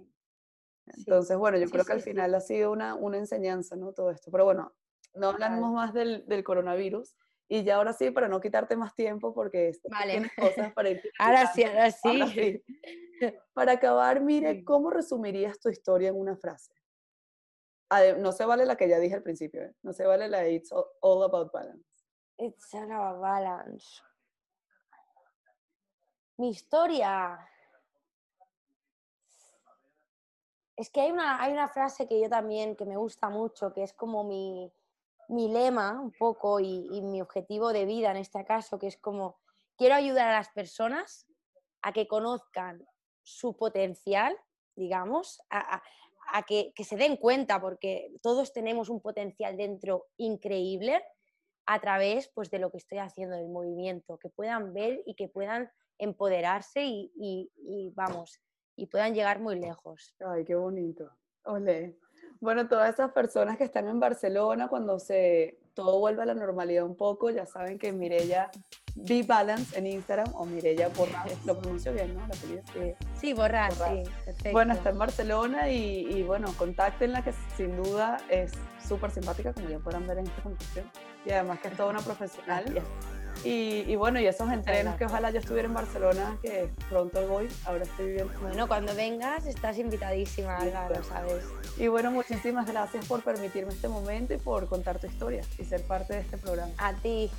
Entonces, 0.86 1.38
bueno, 1.38 1.58
yo 1.58 1.68
creo 1.70 1.84
que 1.84 1.92
al 1.92 2.02
final 2.02 2.34
ha 2.34 2.40
sido 2.40 2.72
una, 2.72 2.96
una 2.96 3.18
enseñanza, 3.18 3.76
¿no? 3.76 3.92
Todo 3.92 4.12
esto. 4.12 4.32
Pero 4.32 4.46
bueno, 4.46 4.72
no 5.14 5.28
hablamos 5.28 5.74
más 5.74 5.94
del, 5.94 6.26
del, 6.26 6.46
coronavirus. 6.46 7.18
Y 7.54 7.66
ya 7.66 7.76
ahora 7.76 7.92
sí, 7.92 8.12
para 8.12 8.30
no 8.30 8.40
quitarte 8.40 8.78
más 8.78 8.96
tiempo, 8.96 9.34
porque 9.34 9.74
vale. 9.90 10.14
tienes 10.14 10.32
cosas 10.38 10.72
para 10.72 10.92
ir. 10.92 11.02
ahora 11.20 11.52
sí, 11.52 11.66
ahora 11.66 11.92
sí. 11.92 12.64
Para 13.54 13.74
acabar, 13.74 14.22
mire, 14.22 14.64
¿cómo 14.64 14.90
resumirías 14.90 15.60
tu 15.60 15.68
historia 15.68 16.10
en 16.10 16.16
una 16.16 16.38
frase? 16.38 16.74
No 18.20 18.32
se 18.32 18.46
vale 18.46 18.66
la 18.66 18.78
que 18.78 18.88
ya 18.88 19.00
dije 19.00 19.16
al 19.16 19.22
principio, 19.22 19.64
¿eh? 19.64 19.76
no 19.82 19.92
se 19.92 20.06
vale 20.06 20.30
la 20.30 20.48
It's 20.48 20.72
all 21.02 21.24
about 21.24 21.52
balance. 21.52 21.86
It's 22.38 22.74
all 22.74 22.90
about 22.90 23.20
balance. 23.22 24.02
Mi 26.38 26.52
historia. 26.52 27.38
Es 30.78 30.90
que 30.90 31.02
hay 31.02 31.12
una, 31.12 31.44
hay 31.44 31.52
una 31.52 31.68
frase 31.68 32.08
que 32.08 32.22
yo 32.22 32.30
también, 32.30 32.78
que 32.78 32.86
me 32.86 32.96
gusta 32.96 33.28
mucho, 33.28 33.74
que 33.74 33.84
es 33.84 33.92
como 33.92 34.24
mi, 34.24 34.72
mi 35.32 35.48
lema 35.48 36.00
un 36.00 36.12
poco 36.12 36.60
y, 36.60 37.02
mi 37.02 37.22
objetivo 37.22 37.72
de 37.72 37.86
vida 37.86 38.12
en 38.12 38.18
este 38.18 38.44
caso, 38.44 38.78
que 38.78 38.88
es 38.88 38.98
como, 38.98 39.40
quiero 39.78 39.96
ayudar 39.96 40.28
a 40.28 40.34
las 40.34 40.50
personas 40.50 41.26
a 41.82 41.94
que 41.94 42.08
conozcan 42.08 42.86
su 43.24 43.56
potencial, 43.56 44.38
digamos, 44.76 45.42
a, 45.50 45.82
a, 46.34 46.44
que, 46.44 46.74
que, 46.76 46.84
se 46.84 46.98
den 46.98 47.16
cuenta, 47.16 47.62
porque 47.62 48.12
todos 48.22 48.52
tenemos 48.52 48.90
un 48.90 49.02
potencial 49.02 49.56
dentro 49.56 50.08
increíble 50.18 51.02
a 51.66 51.80
través 51.80 52.30
pues, 52.34 52.50
de 52.52 52.60
lo 52.60 52.70
que 52.70 52.78
estoy 52.78 52.98
haciendo 52.98 53.38
del 53.38 53.48
movimiento, 53.48 54.18
que 54.18 54.30
puedan 54.30 54.74
ver 54.74 55.02
y 55.06 55.16
que 55.16 55.30
puedan 55.30 55.72
empoderarse 55.98 56.84
y, 56.84 57.12
y, 57.16 57.92
vamos, 57.96 58.42
y 58.76 58.88
puedan 58.88 59.14
llegar 59.14 59.40
muy 59.40 59.60
lejos. 59.60 60.14
Ay, 60.20 60.44
qué 60.44 60.56
bonito. 60.56 61.10
Ole. 61.46 61.98
Bueno, 62.42 62.68
todas 62.68 62.92
esas 62.92 63.12
personas 63.12 63.56
que 63.56 63.64
están 63.64 63.88
en 63.88 64.00
Barcelona, 64.00 64.68
cuando 64.68 64.98
se 64.98 65.60
todo 65.76 66.00
vuelve 66.00 66.24
a 66.24 66.26
la 66.26 66.34
normalidad 66.34 66.84
un 66.84 66.96
poco, 66.96 67.30
ya 67.30 67.46
saben 67.46 67.78
que 67.78 67.92
Mirella 67.92 68.50
Be 68.96 69.22
Balance 69.22 69.78
en 69.78 69.86
Instagram 69.86 70.28
o 70.34 70.46
Mirella 70.46 70.90
Borras, 70.90 71.46
lo 71.46 71.58
pronuncio 71.60 71.94
bien, 71.94 72.16
¿no? 72.16 72.28
La 72.28 72.34
sí, 72.34 72.60
sí 73.14 73.34
Borras, 73.34 73.76
sí, 73.76 74.04
perfecto. 74.26 74.52
Bueno, 74.54 74.74
está 74.74 74.90
en 74.90 74.98
Barcelona 74.98 75.70
y, 75.70 76.08
y 76.10 76.24
bueno, 76.24 76.52
contáctenla 76.58 77.24
que 77.24 77.32
sin 77.56 77.78
duda 77.78 78.18
es 78.28 78.54
súper 78.86 79.12
simpática, 79.12 79.54
como 79.54 79.70
ya 79.70 79.78
podrán 79.78 80.08
ver 80.08 80.18
en 80.18 80.28
esta 80.28 80.42
conversación. 80.42 80.92
Y 81.24 81.32
además 81.32 81.60
que 81.60 81.68
es 81.68 81.78
toda 81.78 81.92
una 81.92 82.00
profesional. 82.02 82.82
Y, 83.44 83.96
bueno, 83.96 84.20
y 84.20 84.28
esos 84.28 84.52
entrenos 84.52 84.96
que 84.96 85.06
ojalá 85.06 85.32
yo 85.32 85.40
estuviera 85.40 85.68
en 85.68 85.74
Barcelona, 85.74 86.38
que 86.42 86.70
pronto 86.90 87.26
voy, 87.28 87.50
ahora 87.66 87.84
estoy 87.84 88.08
viviendo. 88.08 88.34
Bueno, 88.40 88.68
cuando 88.68 88.94
vengas 88.96 89.46
estás 89.46 89.78
invitadísima, 89.78 90.58
Alba, 90.58 90.90
lo 90.90 91.04
sabes. 91.04 91.44
Y 91.78 91.88
bueno, 91.88 92.12
muchísimas 92.12 92.68
gracias 92.68 93.06
por 93.06 93.24
permitirme 93.24 93.74
este 93.74 93.88
momento 93.88 94.34
y 94.34 94.38
por 94.38 94.68
contar 94.68 95.00
tu 95.00 95.08
historia 95.08 95.44
y 95.58 95.66
ser 95.66 95.82
parte 95.84 96.14
de 96.14 96.20
este 96.22 96.38
programa. 96.38 96.72
A 96.78 96.94
ti, 96.94 97.32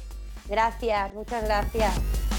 gracias, 0.48 1.14
muchas 1.14 1.44
gracias. 1.44 2.31